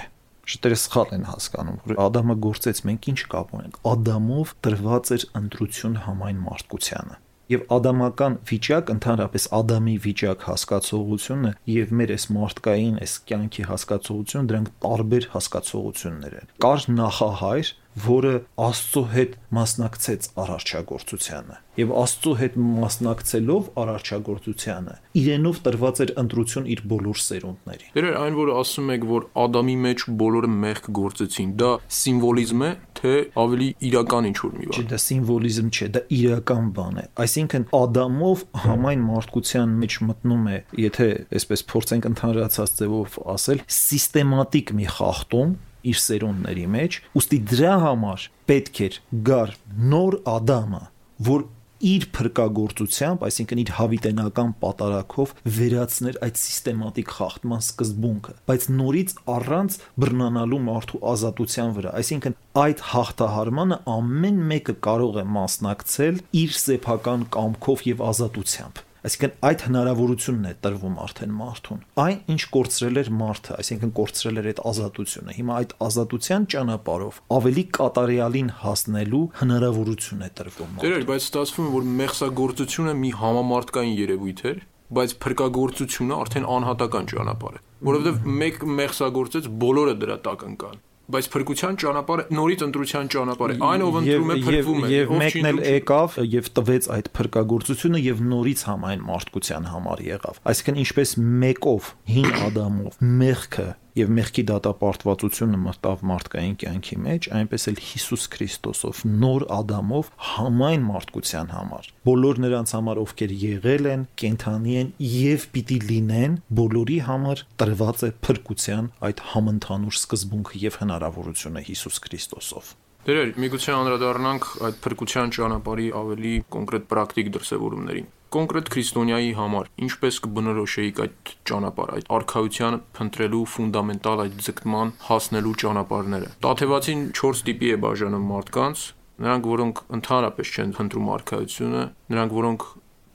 շատերը 0.47 0.81
սխալ 0.83 1.15
են 1.17 1.25
հասկանում, 1.27 1.79
որ 1.91 2.03
Ադամը 2.07 2.37
գործեց, 2.47 2.83
մենք 2.87 3.09
ինչ 3.13 3.21
կապ 3.35 3.55
ունենք։ 3.59 3.79
Ադամով 3.93 4.57
տրված 4.67 5.15
էր 5.17 5.29
ընտրություն 5.43 6.03
համայն 6.07 6.43
մարդկությանը 6.47 7.23
եւ 7.53 7.65
ադամական 7.77 8.37
վիճակ 8.51 8.93
ընդհանրապես 8.97 9.49
ադամի 9.61 9.97
վիճակ 10.07 10.47
հասկացողությունը 10.51 11.53
եւ 11.73 11.97
մեր 12.01 12.13
այս 12.17 12.29
մարդկային 12.37 13.01
այս 13.07 13.17
կյանքի 13.31 13.67
հասկացողությունը 13.71 14.51
դրանք 14.53 14.71
տարբեր 14.87 15.29
հասկացողություններ 15.37 16.39
են 16.43 16.55
կար 16.67 16.89
նախահայր 17.01 17.75
որը 17.97 18.33
Աստծո 18.61 19.03
հետ 19.13 19.37
մասնակցեց 19.57 20.27
արարչագործությանը 20.43 21.55
եւ 21.81 21.93
Աստծո 22.03 22.33
հետ 22.41 22.59
մասնակցելով 22.77 23.71
արարչագործությանը 23.83 24.97
իրենով 25.21 25.61
տրված 25.67 26.03
էր 26.05 26.13
ընտրություն 26.23 26.69
իր 26.75 26.83
բոլոր 26.93 27.23
սերունդներին։ 27.25 27.95
Դեր 27.97 28.09
այն 28.21 28.37
որ 28.37 28.53
ասում 28.61 28.93
եք 28.97 29.07
որ 29.13 29.27
Ադամի 29.47 29.77
մեջ 29.87 30.05
բոլորը 30.21 30.51
մեղք 30.67 30.91
գործեցին, 31.01 31.55
դա 31.57 31.71
սիմվոլիզմ 31.97 32.67
է, 32.67 32.71
թե 32.97 33.15
ավելի 33.43 33.69
իրական 33.89 34.29
ինչ 34.31 34.37
որ 34.43 34.55
մի 34.57 34.67
բան։ 34.67 34.77
Չէ, 34.77 34.85
դա 34.93 34.99
սիմվոլիզմ 35.05 35.69
չէ, 35.77 35.89
դա 35.97 36.03
իրական 36.17 36.71
բան 36.77 36.97
է։ 36.97 37.05
Այսինքն 37.27 37.67
Ադամով 37.77 38.45
համայն 38.67 39.05
մարդկության 39.07 39.77
մեջ 39.83 39.99
մտնում 40.11 40.47
է, 40.47 40.59
եթե 40.87 41.09
այսպես 41.37 41.65
փորձենք 41.73 42.09
ընդհանրացած 42.11 42.77
ձևով 42.81 43.19
ասել, 43.37 43.63
սիստեմատիկ 43.77 44.75
մի 44.77 44.89
խախտում 44.97 45.53
իր 45.87 46.01
սերունդների 46.03 46.67
մեջ, 46.77 46.99
ուստի 47.21 47.39
դրա 47.53 47.75
համար 47.85 48.25
պետք 48.51 48.81
էր 48.87 48.99
գար 49.27 49.53
նոր 49.93 50.17
Ադամը, 50.37 50.83
որ 51.27 51.47
իր 51.87 52.07
փրկagorցությամբ, 52.17 53.25
այսինքն 53.27 53.61
իր 53.63 53.71
հավիտենական 53.77 54.55
պատարակով 54.63 55.35
վերացներ 55.57 56.19
այդ 56.27 56.41
սիստեմատիկ 56.43 57.13
խախտման 57.17 57.63
սկզբունքը, 57.67 58.35
բայց 58.51 58.67
նորից 58.81 59.15
առանց 59.37 59.79
բռնանալու 60.07 60.63
մարդու 60.67 61.03
ազատության 61.13 61.77
վրա, 61.77 61.95
այսինքն 62.01 62.37
այդ 62.67 62.85
հաղթահարմանը 62.97 63.81
ամեն 63.97 64.43
մեկը 64.51 64.77
կարող 64.89 65.23
է 65.23 65.27
մասնակցել 65.37 66.21
իր 66.47 66.59
սեփական 66.67 67.31
կամքով 67.37 67.89
եւ 67.93 68.05
ազատությամբ 68.11 68.86
Այսինքն 69.07 69.35
այդ 69.47 69.63
հնարավորությունն 69.67 70.47
է 70.47 70.53
տրվում 70.67 70.95
արդեն 71.05 71.35
մարդուն։ 71.39 71.83
Այն 72.03 72.17
ինչ 72.35 72.41
կորցրել 72.57 73.01
էր 73.03 73.11
մարդը, 73.21 73.59
այսինքն 73.63 73.93
կորցրել 73.99 74.41
էր 74.41 74.49
այդ 74.51 74.63
ազատությունը։ 74.71 75.35
Հիմա 75.37 75.59
այդ 75.63 75.75
ազատության 75.87 76.47
ճանապարհով 76.57 77.21
ավելի 77.37 77.65
կատարյալին 77.77 78.51
հասնելու 78.67 79.23
հնարավորություն 79.43 80.27
է 80.27 80.31
տրվում 80.41 80.73
մարդուն։ 80.75 80.97
Դեր, 80.97 81.07
բայց 81.07 81.27
ստացվում 81.27 81.67
է, 81.67 81.73
որ 81.77 81.87
մեղսագործությունը 82.03 82.97
մի 83.07 83.13
համամարտկային 83.23 83.97
երևույթ 84.03 84.43
էր, 84.51 84.59
բայց 84.97 85.15
փրկagorցությունը 85.23 86.19
արդեն 86.27 86.51
անհատական 86.57 87.09
ճանապարհ 87.15 87.57
է, 87.57 87.63
որովհետև 87.87 88.29
մեկ 88.43 88.61
մեղսագործեց 88.81 89.49
բոլորը 89.67 89.95
դրա 90.03 90.19
տակ 90.27 90.45
ընկան 90.51 90.83
բայց 91.07 91.27
փրկության 91.33 91.77
ճանապարհը 91.83 92.25
նորից 92.35 92.63
ընտրության 92.67 93.11
ճանապարհ 93.15 93.53
է. 93.55 93.57
Այն 93.67 93.83
ով 93.87 93.99
ընտրում 94.01 94.33
է 94.35 94.37
փրկվում 94.47 94.81
է. 94.87 94.91
եւ 94.91 95.13
մեկն 95.23 95.49
էլ 95.51 95.61
եկավ 95.71 96.17
եւ 96.35 96.51
տվեց 96.59 96.89
այդ 96.97 97.11
փրկagorցությունը 97.15 98.01
եւ 98.07 98.23
նորից 98.27 98.61
համայն 98.67 99.07
մարդկության 99.07 99.69
համար 99.71 100.03
եղավ 100.11 100.41
այսինքն 100.51 100.81
ինչպես 100.83 101.11
մեկով 101.47 101.91
հին 102.11 102.31
ադամով 102.51 102.99
մեղքը 103.23 103.69
եւ 103.97 104.11
մեղքի 104.17 104.43
դատապարտվածությունը 104.51 105.59
մտավ 105.63 106.03
մարդկային 106.11 106.57
կյանքի 106.63 106.97
մեջ, 107.07 107.29
այնպես 107.39 107.67
էլ 107.71 107.79
Հիսուս 107.87 108.25
Քրիստոսով 108.35 109.03
նոր 109.25 109.45
Ադամով 109.57 110.11
համայն 110.31 110.87
մարդկության 110.91 111.53
համար։ 111.57 111.91
Բոլոր 112.07 112.41
նրանց 112.47 112.75
համար, 112.77 113.01
ովքեր 113.07 113.37
եղել 113.47 113.89
են, 113.93 114.07
կենթանի 114.21 114.77
են 114.81 114.91
եւ 115.17 115.47
պիտի 115.57 115.79
լինեն, 115.91 116.41
բոլորի 116.61 116.99
համար 117.09 117.45
տրված 117.63 118.05
է 118.07 118.11
փրկության 118.27 118.91
այդ 119.07 119.23
համընդհանուր 119.33 119.97
սկզբունքը 120.03 120.61
եւ 120.67 120.81
հնարավորությունը 120.83 121.65
Հիսուս 121.71 122.03
Քրիստոսով։ 122.07 122.75
Դերեր, 123.07 123.29
միգուցե 123.39 123.71
անդրադառնանք 123.71 124.47
այդ 124.67 124.79
փրկության 124.83 125.33
ճանապարհի 125.37 125.85
ավելի 126.01 126.33
կոնկրետ 126.57 126.89
պրակտիկ 126.91 127.29
դրսևորումներին 127.37 128.09
կոնկրետ 128.35 128.71
քրիստոնյայի 128.75 129.29
համար 129.37 129.69
ինչպես 129.87 130.19
կբնորոշեիք 130.27 131.01
այդ 131.05 131.33
ճանապարհ, 131.51 131.93
այդ 131.97 132.09
արխայության 132.17 132.79
փնտրելու 132.97 133.43
ֆունդամենտալ 133.55 134.23
այդ 134.27 134.41
ձգտման 134.47 134.91
հասնելու 135.07 135.55
ճանապարհները։ 135.63 136.31
Տաթևացին 136.47 137.05
4 137.21 137.45
տիպի 137.47 137.71
է 137.71 137.79
բաժանում 137.87 138.27
մարդկանց, 138.33 138.83
նրանք, 139.27 139.47
որոնք 139.57 139.83
ընդհանրապես 139.97 140.53
չեն 140.57 140.75
փնտրում 140.77 141.11
արխայությունը, 141.17 141.83
նրանք, 142.13 142.37
որոնք 142.37 142.67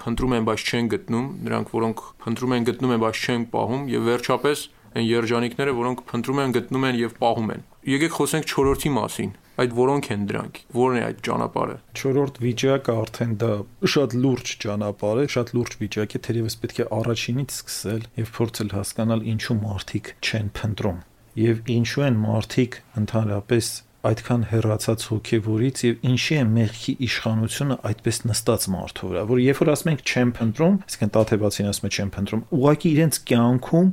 փնտրում 0.01 0.33
են, 0.37 0.45
բայց 0.47 0.63
չեն 0.71 0.87
գտնում, 0.91 1.27
նրանք, 1.45 1.73
որոնք 1.77 1.99
փնտրում 2.23 2.55
են, 2.55 2.63
գտնում 2.71 2.93
են, 2.95 3.01
բայց 3.01 3.19
չեն 3.21 3.43
պահում, 3.51 3.83
եւ 3.91 4.07
վերջապես 4.09 4.63
այն 4.91 5.05
երջանիկները, 5.07 5.75
որոնք 5.77 6.01
փնտրում 6.09 6.41
են, 6.41 6.55
գտնում 6.57 6.87
են 6.89 6.97
եւ 7.01 7.13
պահում 7.21 7.51
են։ 7.53 7.61
Եկեք 7.91 8.17
խոսենք 8.17 8.49
4-րդի 8.51 8.91
մասին 8.97 9.31
այդ 9.59 9.73
որոնք 9.77 10.07
են 10.15 10.23
դրանք 10.31 10.59
որն 10.77 10.97
է 10.97 11.03
այդ 11.07 11.21
ճանապարհը 11.27 11.77
չորրորդ 11.99 12.39
վիճակը 12.45 12.95
արդեն 13.01 13.33
դա 13.41 13.51
շատ 13.93 14.15
լուրջ 14.23 14.51
ճանապարհ 14.63 15.21
է 15.21 15.25
շատ 15.35 15.53
լուրջ 15.57 15.77
վիճակ 15.81 16.15
է 16.15 16.21
թերևս 16.27 16.57
պետք 16.61 16.81
է 16.81 16.87
առաջինից 17.01 17.55
սկսել 17.59 18.03
եւ 18.21 18.33
փորձել 18.39 18.73
հասկանալ 18.79 19.23
ինչու 19.35 19.57
մարդիկ 19.61 20.11
չեն 20.21 20.51
փնտրում 20.61 20.99
եւ 21.41 21.71
ինչու 21.75 22.05
են 22.07 22.21
մարդիկ 22.21 22.77
ընդհանրապես 23.01 23.71
այդքան 24.01 24.43
հերացած 24.49 25.03
հոգեվորից 25.11 25.81
եւ 25.85 26.05
ինչի 26.09 26.37
է 26.41 26.45
մեղքի 26.51 26.93
իշխանությունը 27.05 27.75
այդպես 27.91 28.17
նստած 28.31 28.63
մարդու 28.73 29.09
վրա 29.11 29.25
որ 29.29 29.41
երբ 29.45 29.59
որ 29.61 29.71
ասում 29.75 29.91
ենք 29.91 30.01
չեմ 30.11 30.31
փնտրում 30.39 30.79
այսինքն 30.81 31.11
տաթեբացին 31.17 31.69
ասում 31.71 31.85
է 31.85 31.91
չեմ 31.91 32.13
փնտրում 32.15 32.41
ուղղակի 32.57 32.91
իրենց 32.91 33.19
կյանքում 33.29 33.91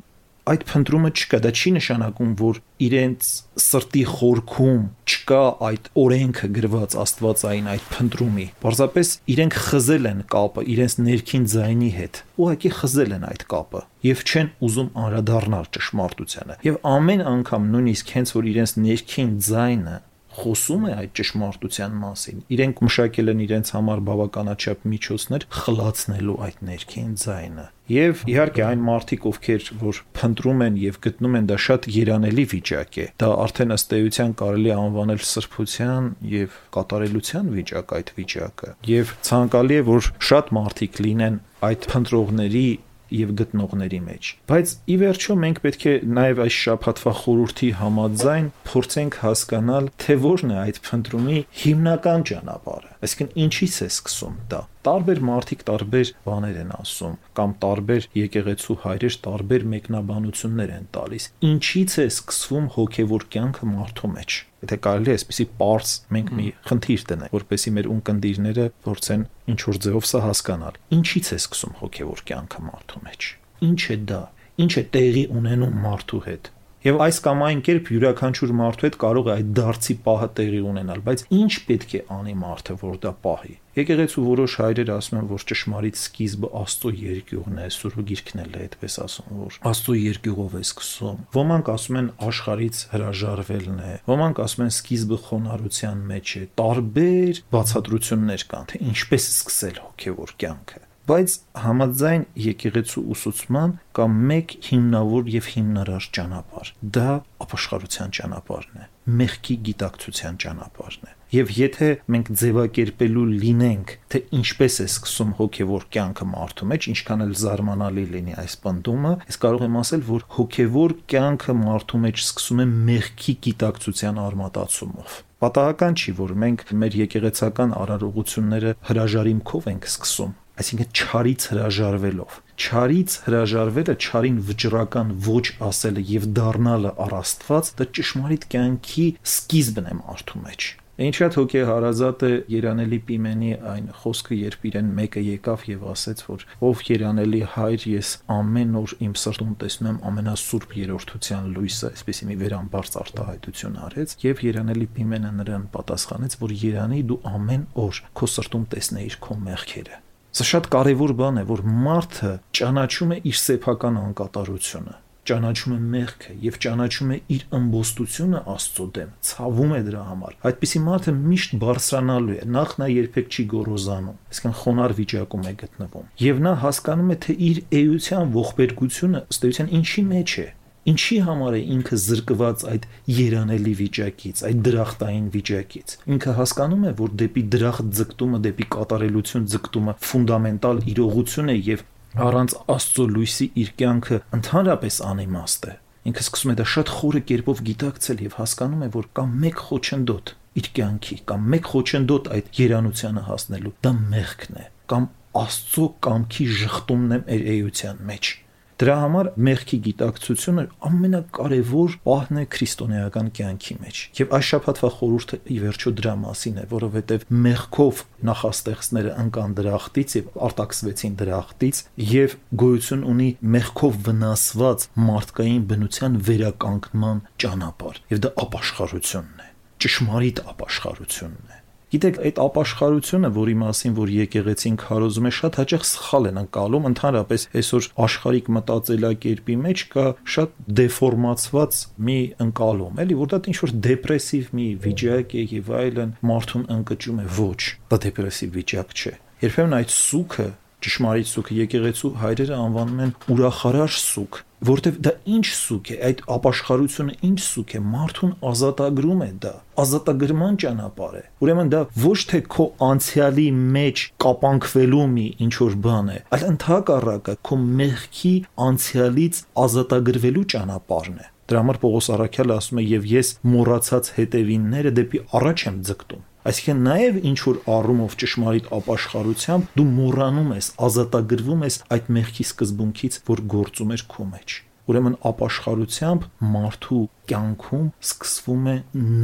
այդ 0.49 0.65
փնտրումը 0.69 1.11
չկա, 1.19 1.39
դա 1.45 1.51
չի 1.59 1.71
նշանակում, 1.79 2.33
որ 2.39 2.61
իրենց 2.89 3.29
սրտի 3.59 4.03
խորքում 4.13 4.83
չկա 5.09 5.41
այդ 5.69 5.89
օրենքը 6.03 6.49
գրված 6.59 6.97
Աստվածային 7.03 7.71
այդ 7.73 7.87
փնտրումի։ 7.95 8.47
Պարզապես 8.63 9.13
իրենք 9.35 9.59
խզել 9.69 10.09
են 10.09 10.21
կապը 10.35 10.65
իրենց 10.75 10.97
ներքին 11.09 11.49
ձայնի 11.53 11.91
հետ։ 11.99 12.21
Ուղղակի 12.39 12.73
խզել 12.79 13.15
են 13.19 13.27
այդ 13.29 13.47
կապը 13.53 13.83
եւ 14.09 14.21
չեն 14.29 14.51
ուզում 14.69 14.91
անդրադառնալ 15.05 15.71
ճշմարտությանը։ 15.75 16.59
Եվ 16.69 16.77
ամեն 16.89 17.25
անգամ 17.29 17.71
նույնիսկ 17.75 18.13
հենց 18.19 18.35
որ 18.39 18.49
իրենց 18.53 18.75
ներքին 18.89 19.33
ձայնը 19.49 19.97
խոսում 20.38 20.85
է 20.88 20.92
այդ 20.98 21.12
ճշմարտության 21.18 21.96
մասին։ 22.03 22.44
Իրենք 22.55 22.83
մշակել 22.88 23.33
են 23.33 23.42
իրենց 23.48 23.72
համար 23.79 24.03
բավականաչափ 24.09 24.87
միջոցներ 24.92 25.46
խլացնելու 25.59 26.38
այդ 26.48 26.62
ներքին 26.68 27.12
ձայնը։ 27.22 27.66
Եվ 27.88 28.22
իհարկե 28.29 28.62
այն 28.68 28.81
մարդիկ, 28.85 29.27
ովքեր 29.29 29.68
որ 29.81 30.01
փնտրում 30.18 30.64
են 30.66 30.74
եւ 30.83 30.98
գտնում 31.07 31.37
են 31.38 31.46
դա 31.48 31.57
շատ 31.64 31.87
երանելի 31.94 32.44
վիճակ 32.53 32.98
է։ 33.01 33.07
Դա 33.22 33.31
արդեն 33.48 33.74
ըստ 33.79 33.94
էության 33.98 34.35
կարելի 34.42 34.74
անվանել 34.77 35.22
սրբության 35.29 36.11
եւ 36.35 36.59
կատարելության 36.77 37.48
վիճակ 37.57 37.94
այդ 37.98 38.12
վիճակը։ 38.18 38.74
Եվ 38.92 39.14
ցանկալի 39.29 39.79
է 39.79 39.87
որ 39.88 40.11
շատ 40.29 40.53
մարդիկ 40.59 41.01
լինեն 41.09 41.40
այդ 41.68 41.88
փնտրողների 41.90 42.68
եւ 43.14 43.33
գտնողների 43.40 44.01
մեջ։ 44.09 44.31
Բայց 44.51 44.73
ի 44.88 44.97
վերջո 45.03 45.37
մենք 45.44 45.61
պետք 45.64 45.85
է 45.88 45.94
նաեւ 46.18 46.42
այս 46.44 46.59
շփաթվա 46.64 47.12
խորհրդի 47.18 47.71
համաձայն 47.79 48.51
փորձենք 48.68 49.18
հասկանալ, 49.23 49.90
թե 50.03 50.16
որն 50.25 50.53
է 50.55 50.59
այդ 50.64 50.81
փնտրումի 50.88 51.38
հիմնական 51.62 52.27
ճանապարհը։ 52.29 52.92
Այսինքն 53.09 53.33
ինչից 53.44 53.79
է 53.79 53.88
սկսում 53.88 54.37
դա։ 54.53 54.61
Տարբեր 54.88 55.18
մարդիկ 55.29 55.64
տարբեր 55.68 56.12
բաներ 56.25 56.61
են 56.64 56.71
ասում 56.79 57.16
կամ 57.38 57.55
տարբեր 57.64 58.07
եկեղեցու 58.18 58.77
հայրեր 58.85 59.16
տարբեր 59.29 59.66
մեկնաբանություններ 59.75 60.75
են 60.79 60.87
տալիս։ 60.99 61.31
Ինչից 61.53 61.99
է 61.99 62.07
սկսվում 62.09 62.71
հոգեվոր 62.79 63.27
կյանքը 63.37 63.73
մարդու 63.75 64.12
մեջ։ 64.18 64.38
Եթե 64.59 64.77
կարելի 64.85 65.11
է 65.12 65.16
այսպեսի 65.18 65.44
པարս 65.55 65.90
մենք 66.14 66.31
մի 66.38 66.47
խնդիր 66.68 67.03
տնենք, 67.09 67.35
որպեսի 67.37 67.73
մեր 67.79 67.88
ունկնդիրները 67.94 68.64
փորձեն 68.87 69.25
ինչ 69.55 69.61
որ 69.68 69.81
ձևով 69.87 70.09
սա 70.11 70.23
հասկանալ։ 70.25 70.79
Ինչից 70.99 71.31
է 71.31 71.38
սկսում 71.38 71.77
հոգևոր 71.79 72.23
կյանքը 72.31 72.62
մարդու 72.68 73.03
մեջ։ 73.07 73.29
Ինչ 73.68 73.83
է 73.94 73.99
դա։ 74.11 74.23
Ինչ 74.59 74.73
է 74.75 74.85
տեղի 74.99 75.25
ունենում 75.38 75.79
մարդու 75.87 76.23
հետ։ 76.27 76.51
Եվ 76.79 77.01
այս 77.03 77.17
կամ 77.25 77.41
այն 77.43 77.61
կերպ 77.67 77.88
յուրաքանչյուր 77.91 78.51
մարդու 78.55 78.85
հետ 78.87 78.97
կարող 79.03 79.29
է 79.29 79.33
այդ 79.33 79.49
դարձի 79.59 79.95
պահը 80.05 80.27
տեղի 80.38 80.61
ունենալ, 80.62 81.01
բայց 81.09 81.25
ինչ 81.35 81.51
պետք 81.67 81.95
է 81.99 82.03
անի 82.14 82.35
մարդը, 82.38 82.77
որ 82.83 83.01
դա 83.03 83.12
պահի։ 83.25 83.55
Եկեղեցու 83.79 84.23
որոշ 84.29 84.55
հայրեր 84.62 84.93
ասում 84.95 85.19
են, 85.19 85.27
որ 85.33 85.45
ճշմարիտ 85.51 85.99
սկիզբը 85.99 86.51
Աստծո 86.62 86.93
երկյուղն 87.03 87.59
է, 87.59 87.67
Սուրբ 87.75 87.99
Գիրքն 88.09 88.43
էլ 88.45 88.55
է 88.55 88.62
այդպես 88.69 88.99
ասում, 89.05 89.29
որ 89.43 89.59
Աստծո 89.71 89.97
երկյուղով 89.99 90.57
է 90.59 90.62
սկսում։ 90.69 91.21
Ոմանք 91.35 91.71
ասում 91.75 91.99
են 91.99 92.11
աշխարից 92.29 92.83
հրաժարվելն 92.95 93.81
է, 93.88 93.95
ոմանք 94.09 94.43
ասում 94.47 94.67
են 94.67 94.75
սկիզբը 94.79 95.23
խոնարհության 95.29 96.05
մեջ 96.14 96.35
է։ 96.38 96.45
Տարբեր 96.62 97.43
բացատրություններ 97.59 98.47
կան, 98.55 98.69
թե 98.73 98.85
ինչպես 98.88 99.33
սկսել 99.38 99.83
հոգևոր 99.87 100.38
կյանքը 100.43 100.88
բայց 101.09 101.35
համաձայն 101.62 102.25
եկեղեցու 102.44 103.03
ուսուցման 103.14 103.71
կա 103.97 104.07
մեկ 104.29 104.55
հիմնավոր 104.68 105.31
եւ 105.33 105.47
հիմնարար 105.55 106.09
ճանապարհ։ 106.18 106.73
Դա 106.97 107.12
ապաշխարության 107.44 108.12
ճանապարհն 108.18 108.83
է, 108.83 108.88
մեղքի 109.21 109.57
գիտակցության 109.68 110.38
ճանապարհն 110.44 111.09
է։ 111.09 111.14
Եվ 111.29 111.51
եթե 111.59 111.88
մենք 112.12 112.29
ձևակերպելու 112.40 113.25
լինենք, 113.40 113.90
թե 114.12 114.21
ինչպես 114.38 114.77
է 114.79 114.87
սկսում 114.88 115.33
հոգևոր 115.38 115.87
կյանքը 115.97 116.27
մարդու 116.29 116.68
մեջ, 116.73 116.88
ինչքան 116.92 117.25
էլ 117.25 117.35
զարմանալի 117.42 118.05
լինի 118.14 118.37
այս 118.44 118.55
բնդումը, 118.64 119.12
ես 119.29 119.40
կարող 119.44 119.64
եմ 119.68 119.79
ասել, 119.83 120.05
որ 120.09 120.27
հոգևոր 120.38 120.97
կյանքը 121.12 121.57
մարդու 121.59 122.03
մեջ 122.09 122.23
սկսում 122.25 122.62
է 122.64 122.68
մեղքի 122.88 123.35
գիտակցության 123.49 124.21
արմատացումով։ 124.25 125.21
Պատահական 125.38 125.99
չի, 126.01 126.12
որ 126.18 126.31
մենք 126.42 126.62
մեր 126.83 126.94
եկեղեցական 127.05 127.75
արարողությունները 127.79 128.73
հրաժարիմքով 128.88 129.68
ենք 129.71 129.85
սկսում, 129.92 130.33
այսինքն 130.62 130.90
չարից 130.99 131.47
հրաժարվելով 131.53 132.40
չարից 132.59 133.16
հրաժարվելը 133.29 133.94
չարին 134.03 134.42
վճռական 134.49 135.14
ոչ 135.29 135.44
ասելը 135.68 136.05
եւ 136.11 136.29
դառնալը 136.40 136.92
առ 137.07 137.16
Աստված 137.23 137.73
դա 137.79 137.88
ճշմարիտ 138.01 138.51
կյանքի 138.57 139.07
սկիզբն 139.37 139.90
է 139.92 139.97
մարդու 140.03 140.44
մեջ 140.49 140.71
Ինչա 140.99 141.27
հոգե 141.31 141.61
հարազատ 141.62 142.23
է 142.27 142.31
Երանելի 142.51 142.97
Պիմենի 143.07 143.51
այն 143.71 143.85
խոսքը, 144.01 144.38
երբ 144.38 144.64
իրեն 144.71 144.88
մեկը 144.97 145.21
եկավ 145.23 145.66
եւ 145.68 145.85
ասեց, 145.92 146.23
որ 146.27 146.42
ով 146.68 146.83
Երանելի 146.88 147.42
հայր, 147.53 147.85
ես 147.92 148.11
ամեն 148.35 148.75
օր 148.81 148.94
իմ 149.07 149.14
սրտում 149.23 149.53
տեսնում 149.62 149.90
եմ 149.92 150.01
ամենասուրբ 150.11 150.75
երրորդության 150.81 151.47
լույսը, 151.55 151.92
այսպեսի 151.94 152.29
մի 152.33 152.38
վերամբարձ 152.42 152.99
արտահայտություն 153.05 153.79
արեց 153.87 154.16
եւ 154.27 154.44
Երանելի 154.49 154.90
Պիմենը 154.99 155.33
նրան 155.38 155.71
պատասխանեց, 155.79 156.38
որ 156.42 156.59
Երանի 156.66 157.01
դու 157.14 157.23
ամեն 157.38 157.64
օր 157.87 158.05
քո 158.18 158.33
սրտում 158.35 158.68
տեսնեիր 158.75 159.18
քո 159.23 159.40
մեղքերը 159.47 160.05
Սա 160.38 160.44
շատ 160.46 160.66
կարևոր 160.70 161.12
բան 161.18 161.38
է, 161.40 161.42
որ 161.48 161.61
մարդը 161.66 162.29
ճանաչում 162.55 163.12
է 163.14 163.16
իր 163.27 163.38
սեփական 163.42 163.96
անկատարությունը, 163.98 164.92
ճանաչում 165.31 165.72
է 165.74 165.79
մեղքը 165.94 166.35
եւ 166.44 166.59
ճանաչում 166.62 167.09
է 167.11 167.16
իր 167.35 167.46
ըմբոստությունը 167.59 168.42
Աստծո 168.53 168.87
դեմ, 168.98 169.11
ցավում 169.31 169.74
է 169.74 169.81
դրա 169.88 170.05
համար։ 170.12 170.37
Այդպիսի 170.51 170.83
մարդը 170.85 171.14
միշտ 171.18 171.57
բարձրանալու 171.64 172.37
է, 172.38 172.46
նախ 172.55 172.77
նա 172.79 172.88
երբեք 172.92 173.35
չի 173.35 173.46
գոռոզանում, 173.55 174.20
այսինքն 174.31 174.57
խոնար 174.62 174.94
վիճակում 175.01 175.48
է 175.48 175.55
գտնվում։ 175.64 176.07
Եվ 176.29 176.40
նա 176.46 176.55
հասկանում 176.62 177.11
է, 177.11 177.18
թե 177.27 177.37
իր 177.48 177.61
էության 177.83 178.33
ողբերգությունը 178.38 179.24
ըստ 179.27 179.48
էության 179.48 179.74
ինչի 179.83 180.07
մեջ 180.14 180.38
է 180.38 180.48
ինչի 180.88 181.18
համար 181.27 181.57
է 181.59 181.61
ինքը 181.74 181.98
զրկված 182.05 182.64
այդ 182.72 182.87
երանելի 183.18 183.74
վիճակից, 183.79 184.42
այդ 184.48 184.62
դրախտային 184.68 185.27
վիճակից։ 185.35 185.94
Ինքը 186.14 186.35
հասկանում 186.38 186.87
է, 186.88 186.92
որ 186.98 187.12
դեպի 187.22 187.44
դրախտ 187.55 187.90
ձգտումը, 187.98 188.40
դեպի 188.48 188.66
կատարելություն 188.74 189.46
ձգտումը 189.55 189.94
ֆունդամենտալ 190.09 190.83
իրողություն 190.94 191.53
է 191.53 191.57
եւ 191.68 191.85
առանց 192.29 192.57
Աստծո 192.72 193.05
լույսի 193.18 193.46
իր 193.62 193.70
կյանքը 193.79 194.18
ընդհանրապես 194.38 194.98
անիմաստ 195.09 195.68
է։ 195.68 195.74
Ինքը 196.09 196.24
սկսում 196.24 196.53
է 196.53 196.57
դա 196.59 196.66
շատ 196.72 196.90
խորը 196.98 197.20
կերպով 197.29 197.62
գիտակցել 197.68 198.20
եւ 198.24 198.37
հասկանում 198.38 198.85
է, 198.87 198.88
որ 198.96 199.09
կա 199.18 199.24
մեկ 199.44 199.62
խոչընդոտ 199.68 200.35
իր 200.59 200.68
կյանքի, 200.79 201.16
կամ 201.29 201.46
մեկ 201.53 201.70
խոչընդոտ 201.74 202.31
այդ 202.38 202.51
երանությանը 202.59 203.24
հասնելու։ 203.29 203.74
Դա 203.85 203.92
մեղքն 204.16 204.59
է, 204.59 204.66
կամ 204.88 205.09
Աստծո 205.38 205.87
կամքի 206.09 206.46
շղթումն 206.59 207.14
է 207.14 207.18
մեր 207.29 207.48
էության 207.55 208.05
մեջ 208.09 208.31
Դրա 208.79 208.95
համար 209.03 209.29
մեղքի 209.43 209.77
գիտակցությունը 209.85 210.64
ամենակարևոր 210.87 211.95
պահն 212.05 212.38
է 212.38 212.45
քրիստոնեական 212.55 213.31
կյանքի 213.38 213.77
մեջ։ 213.83 214.03
Եվ 214.21 214.35
այս 214.38 214.51
շաբաթվա 214.53 214.91
խորհուրդը 214.99 215.38
ի 215.51 215.59
վերջո 215.64 215.93
դրա 215.99 216.14
մասին 216.23 216.61
է, 216.62 216.67
որովհետև 216.75 217.27
մեղքով 217.49 218.03
նախաստեղծները 218.31 219.17
ընկան 219.25 219.59
դրախտից 219.59 220.17
եւ 220.19 220.33
արտաքսվեցին 220.49 221.19
դրախտից 221.25 221.85
եւ 222.14 222.38
գոյություն 222.62 223.07
ունի 223.19 223.31
մեղքով 223.59 224.03
վնասված 224.07 224.91
մարդկային 225.11 225.71
բնության 225.75 226.21
վերականգնման 226.31 227.25
ճանապարհ։ 227.43 228.03
Եվ 228.14 228.27
դա 228.29 228.37
ապաշխարությունն 228.47 229.43
է 229.43 229.55
ճշմարիտ 229.83 230.45
ապաշխարությունն 230.55 231.57
է 231.59 231.64
Գիտեք, 231.88 232.18
այդ 232.29 232.38
ապաշխարությունը, 232.42 233.29
որի 233.33 233.55
մասին 233.62 233.94
որ 233.96 234.11
եկեղեցին 234.12 234.74
քարոզում 234.83 235.29
է, 235.29 235.33
շատ 235.38 235.59
հաճախ 235.61 235.87
սխալ 235.88 236.29
են 236.29 236.40
անցալում, 236.42 236.88
ընդհանրապես 236.88 237.46
այսօր 237.61 237.88
աշխարհիկ 238.05 238.51
մտածելակերպի 238.59 239.57
մեջ 239.64 239.85
կա 239.94 240.05
շատ 240.35 240.61
դեֆորմացված 240.83 241.81
մի 242.09 242.18
ընկալում, 242.44 243.01
էլի, 243.09 243.18
որ 243.24 243.33
դա 243.33 243.40
ինչ 243.48 243.59
որ 243.64 243.74
դեպրեսիվ 243.88 244.53
մի 244.59 244.68
վիճակ 244.85 245.33
է 245.33 245.46
եւ 245.57 245.72
այլն, 245.81 246.14
մարդուն 246.29 246.68
ընկճում 246.77 247.22
է, 247.24 247.27
ոչ, 247.40 247.61
դա 247.88 248.03
դեպրեսիվ 248.05 248.57
վիճակ 248.59 248.96
չէ։ 248.98 249.14
Երբեմն 249.48 249.79
այդ 249.79 249.96
սուքը 249.96 250.48
ճշմարիտ 250.85 251.29
սուք 251.33 251.49
եկեղեցու 251.59 252.12
հայրերը 252.23 252.59
անվանում 252.59 253.01
են 253.07 253.14
ուրախարար 253.35 253.97
սուք 254.03 254.38
որտեվ 254.69 254.97
դա 255.07 255.12
ինչ 255.38 255.47
սուք 255.55 255.91
է 255.95 255.97
այդ 256.09 256.21
ապաշխարությունը 256.35 257.12
ինչ 257.29 257.38
սուք 257.47 257.75
է 257.79 257.81
մարդուն 257.93 258.33
ազատագրում 258.51 259.21
է 259.27 259.29
դա 259.45 259.53
ազատագրման 259.85 260.59
ճանապարհ 260.64 261.17
է 261.19 261.23
ուրեմն 261.47 261.73
դա 261.75 261.83
ոչ 262.05 262.19
թե 262.33 262.41
քո 262.55 262.67
անցյալի 262.88 263.47
մեջ 263.79 264.05
կապանքվելու 264.27 265.07
մի 265.14 265.27
ինչ 265.47 265.55
որ 265.62 265.77
բան 265.87 266.11
է 266.14 266.19
այլ 266.38 266.47
ընդհակառակը 266.49 267.37
քո 267.49 267.61
մեղքի 267.83 268.35
անցյալից 268.69 269.43
ազատագրվելու 269.67 270.49
ճանապարհն 270.55 271.21
է 271.23 271.29
դրա 271.49 271.62
համար 271.62 271.79
Պողոս 271.81 272.11
Արաքյալը 272.19 272.57
ասում 272.61 272.81
է 272.83 272.83
եւ 272.88 273.07
ես 273.09 273.31
մոռացած 273.53 274.11
հետևինները 274.19 274.91
դեպի 274.99 275.23
առաջ 275.38 275.62
եմ 275.71 275.79
ձգտում 275.88 276.27
Այսինքն 276.49 276.79
նաև 276.87 277.17
ինչ 277.29 277.39
որ 277.45 277.57
առումով 277.69 278.15
ճշմարիտ 278.23 278.69
ապաշխարությամբ 278.73 279.73
դու 279.77 279.85
մոռանում 279.89 280.55
ես, 280.57 280.69
ազատագրվում 280.87 281.65
ես 281.67 281.77
այդ 281.97 282.09
մեղքի 282.17 282.47
սկզբունքից, 282.49 283.19
որ 283.29 283.43
գործում 283.55 283.93
էր 283.99 284.05
քո 284.15 284.27
մեջ։ 284.33 284.55
Ուրեմն 284.89 285.19
ապաշխարությամբ 285.29 286.27
մարդու 286.57 287.03
կյանքում 287.29 287.87
սկսվում 288.09 288.69
է 288.73 288.77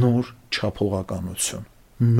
նոր 0.05 0.31
չափողականություն, 0.53 1.65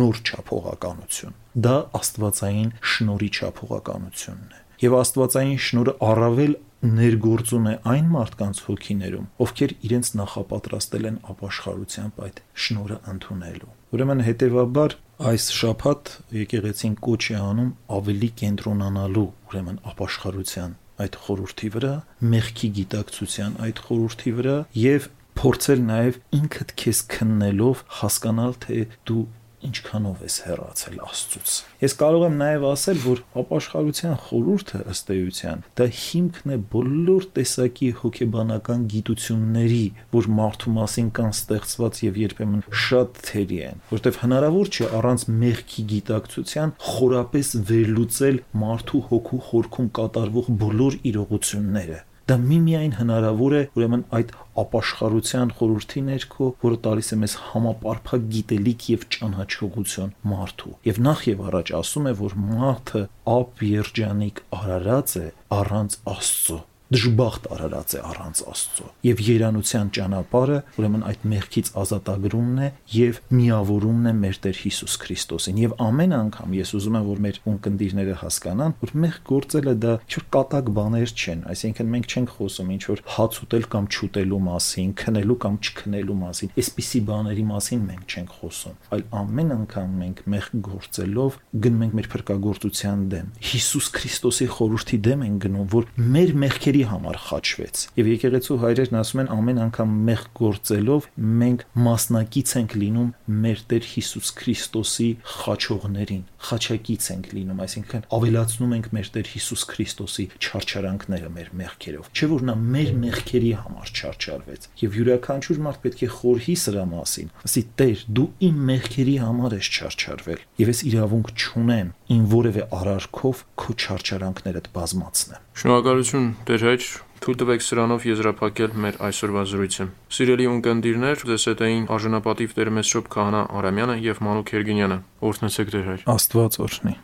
նոր 0.01 0.21
չափողականություն։ 0.25 1.39
Դա 1.65 1.75
աստվածային 2.01 2.71
շնորի 2.95 3.29
չափողականությունն 3.37 4.55
է։ 4.57 4.64
Եվ 4.83 4.95
աստվածային 4.99 5.59
շնորը 5.65 5.93
առավել 6.09 6.55
ներգործում 6.85 7.67
է 7.71 7.73
այն 7.91 8.07
մարդկանց 8.13 8.59
հոգիներում, 8.65 9.27
ովքեր 9.45 9.71
իրենց 9.87 10.09
նախապատրաստել 10.19 11.07
են 11.09 11.17
ապաշխարությամբ 11.33 12.19
այդ 12.25 12.41
շնորը 12.65 12.97
ընդունելու։ 13.15 13.71
Ուրեմն 13.95 14.23
հետեւաբար 14.27 14.95
այս 15.31 15.45
շաբաթ 15.55 16.13
եկեղեցին 16.35 16.95
կոչ 17.07 17.21
է 17.31 17.37
անում 17.39 17.71
ավելի 17.95 18.29
կենտրոնանալու 18.41 19.27
ուրեմն 19.49 19.77
ապաշխարության 19.95 20.75
այդ 21.05 21.15
խորհրդի 21.25 21.69
վրա, 21.75 21.93
մեղքի 22.35 22.69
գիտակցության 22.75 23.55
այդ 23.65 23.81
խորհրդի 23.85 24.33
վրա 24.35 24.57
եւ 24.81 25.07
փորձել 25.39 25.81
նաև 25.87 26.19
ինքդ 26.39 26.69
քեզ 26.81 27.01
քննելով 27.15 27.81
հասկանալ 28.01 28.53
թե 28.65 28.77
դու 29.09 29.23
ինչքանով 29.65 30.23
ես 30.25 30.35
հեռացել 30.45 30.99
Աստծուց։ 31.05 31.55
Ես 31.85 31.95
կարող 32.01 32.25
եմ 32.25 32.37
նաև 32.41 32.65
ասել, 32.69 32.99
որ 33.05 33.21
ապաշխարության 33.41 34.15
խորհուրդը 34.25 34.81
ըստ 34.93 35.11
էության 35.15 35.63
դա 35.79 35.87
հիմքն 35.99 36.55
է 36.55 36.57
բոլոր 36.75 37.27
տեսակի 37.35 37.89
հոգեբանական 38.01 38.85
գիտությունների, 38.95 39.85
որ 40.15 40.29
մարդու 40.39 40.75
մասին 40.79 41.11
կան 41.19 41.35
ստեղծված 41.35 42.01
եւ 42.05 42.19
երբեմն 42.25 42.65
շատ 42.85 43.21
թերի 43.29 43.61
են, 43.69 43.85
որտեղ 43.91 44.19
հնարավոր 44.23 44.73
չէ 44.75 44.89
առանց 44.99 45.27
մեղքի 45.45 45.87
գիտակցության 45.95 46.75
խորապես 46.95 47.53
վերլուծել 47.69 48.41
մարդու 48.65 49.05
հոգու 49.11 49.43
խորքում 49.51 49.93
կատարվող 49.99 50.51
բոլոր 50.65 50.99
իրողությունները 51.11 52.03
Դա 52.25 52.35
միմիայն 52.41 52.93
հնարավոր 52.97 53.53
է 53.53 53.59
ուրեմն 53.77 54.03
այդ 54.17 54.31
ապաշխարության 54.61 55.51
խորհրդի 55.59 56.01
ներքո, 56.07 56.47
որը 56.65 56.79
տալիս 56.87 57.13
է 57.13 57.17
մեզ 57.21 57.35
համապարփակ 57.51 58.27
գիտելիք 58.33 58.87
եւ 58.95 59.07
ճանաչողություն 59.15 60.13
մարդու։ 60.33 60.73
Եվ 60.89 61.01
նախ 61.05 61.25
եւ 61.29 61.43
առաջ 61.51 61.73
ասում 61.85 62.09
է, 62.09 62.15
որ 62.25 62.37
մարդը 62.49 63.03
ապ 63.35 63.65
երջանիկ 63.69 64.41
արարած 64.61 65.19
է 65.21 65.27
առանց 65.59 65.99
Աստծո 66.15 66.63
դժբախտ 66.93 67.47
արարած 67.55 67.93
է 67.97 68.01
առանց 68.05 68.41
Աստծո։ 68.45 68.87
Եվ 69.05 69.21
երանության 69.25 69.87
ճանապարհը, 69.95 70.57
ուրեմն 70.77 71.05
այդ 71.09 71.23
մեղքից 71.31 71.71
ազատագրումն 71.81 72.59
է 72.61 72.67
եւ 72.95 73.19
միավորումն 73.35 74.09
է 74.11 74.13
մեր 74.21 74.39
Տեր 74.45 74.59
Հիսուս 74.65 74.97
Քրիստոսին։ 75.05 75.61
Եվ 75.65 75.73
ամեն 75.85 76.15
անգամ 76.19 76.55
ես 76.55 76.73
ուզում 76.77 76.97
եմ, 76.99 77.07
որ 77.09 77.23
մեր 77.25 77.39
ունկնդիրները 77.55 78.15
հասկանան, 78.21 78.75
որ 78.85 78.93
մեղք 79.05 79.25
գործելը 79.31 79.73
դա 79.85 79.95
ինչ-որ 80.05 80.25
կատակ 80.35 80.69
բաներ 80.75 81.13
չեն, 81.15 81.41
այսինքն 81.55 81.89
մենք 81.95 82.05
չենք 82.15 82.33
խոսում 82.35 82.69
ինչ-որ 82.75 83.01
հաց 83.15 83.39
ուտել 83.45 83.65
կամ 83.75 83.89
չուտելու 83.95 84.41
մասին, 84.45 84.93
քնելու 85.01 85.37
կամ 85.45 85.57
չքնելու 85.65 86.17
մասին, 86.21 86.53
այսպիսի 86.55 87.01
բաների 87.09 87.45
մասին 87.49 87.83
մենք 87.89 88.15
չենք 88.15 88.35
խոսում, 88.35 88.77
այլ 88.95 89.03
ամեն 89.25 89.53
անգամ 89.55 89.95
մենք 90.05 90.21
մեղք 90.35 90.55
գործելով 90.69 91.39
գնում 91.65 91.85
ենք 91.85 91.95
մեր 91.95 92.09
փրկagorցության 92.15 93.05
դեմ։ 93.15 93.29
Հիսուս 93.49 93.89
Քրիստոսի 93.95 94.47
խորհրդի 94.55 94.99
դեմ 95.05 95.25
ենք 95.25 95.45
գնում, 95.45 95.67
որ 95.75 95.89
մեր 96.15 96.33
մեղքերի 96.75 96.91
համար 96.91 97.17
խաչվեց։ 97.25 97.81
Եվ 97.95 98.07
եկեղեցու 98.11 98.55
հայրերն 98.59 98.97
ասում 98.99 99.21
են 99.21 99.29
ամեն 99.35 99.59
անգամ 99.65 99.91
մեղք 100.07 100.31
գործելով 100.39 101.05
մենք 101.41 101.61
մասնակից 101.85 102.51
ենք 102.59 102.75
լինում 102.81 103.09
մեր 103.45 103.61
Տեր 103.71 103.85
Հիսուս 103.95 104.31
Քրիստոսի 104.39 105.07
խաչողներին, 105.35 106.23
խաչակից 106.45 107.07
ենք 107.15 107.29
լինում, 107.35 107.61
այսինքն 107.65 108.05
ավելացնում 108.15 108.75
ենք 108.75 108.89
մեր 108.95 109.09
Տեր 109.15 109.29
Հիսուս 109.35 109.63
Քրիստոսի 109.71 110.25
չարչարանքները 110.35 111.29
մեր 111.35 111.49
մեղքերով։ 111.63 112.09
Չէ՞ 112.15 112.29
որ 112.35 112.45
նա 112.49 112.55
մեր 112.75 112.91
մեղքերի 113.05 113.51
համար 113.65 113.93
չարչարվեց։ 113.95 114.67
Եվ 114.83 114.99
յուրաքանչյուր 114.99 115.61
մարդ 115.65 115.81
պետք 115.85 116.03
է 116.05 116.09
խորհի 116.15 116.55
սրա 116.65 116.85
մասին։ 116.91 117.31
Ասի 117.45 117.63
Տեր, 117.79 118.03
դու 118.15 118.27
իմ 118.45 118.61
մեղքերի 118.69 119.15
համար 119.25 119.55
ես 119.55 119.71
չարչարվել, 119.75 120.43
եւ 120.65 120.71
ես 120.75 120.81
իրավունք 120.91 121.31
չունեմ 121.35 121.93
ին 122.13 122.25
որևէ 122.31 122.63
արարքով 122.75 123.41
քո 123.61 123.75
չարչարանքներդ 123.75 124.69
բազմացնեմ։ 124.75 125.43
Շնորհակալություն, 125.61 126.27
Տեր 126.49 126.65
հայր, 126.69 126.89
Թույլ 127.25 127.37
տվեք 127.41 127.63
սրանով 127.65 128.05
եզրափակել 128.05 128.75
մեր 128.85 128.99
այսօրվա 129.07 129.43
զրույցը։ 129.49 129.87
Սիրելի 130.17 130.47
ունկնդիրներ, 130.51 131.23
ձեզ 131.31 131.47
հետ 131.49 131.65
էին 131.69 131.89
արժանապատիվ 131.95 132.55
Տեր 132.59 132.71
Մեսրոպ 132.75 133.09
Քահանա 133.15 133.41
Արամյանը 133.61 133.97
եւ 134.05 134.21
Մանուկ 134.29 134.53
Երգինյանը։ 134.59 135.01
Օրհնեցեք 135.31 135.75
Տեր 135.75 135.89
հայր։ 135.89 136.07
Աստված 136.15 136.61
օրհնի։ 136.67 136.95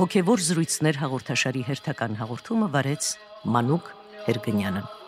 Հոգևոր 0.00 0.40
զրույցներ 0.40 0.96
հաղորդաշարի 0.96 1.64
հերթական 1.66 2.14
հաղորդումը 2.22 2.68
վարեց 2.72 3.08
Մանուկ 3.52 3.92
Հերգնյանը։ 4.30 4.99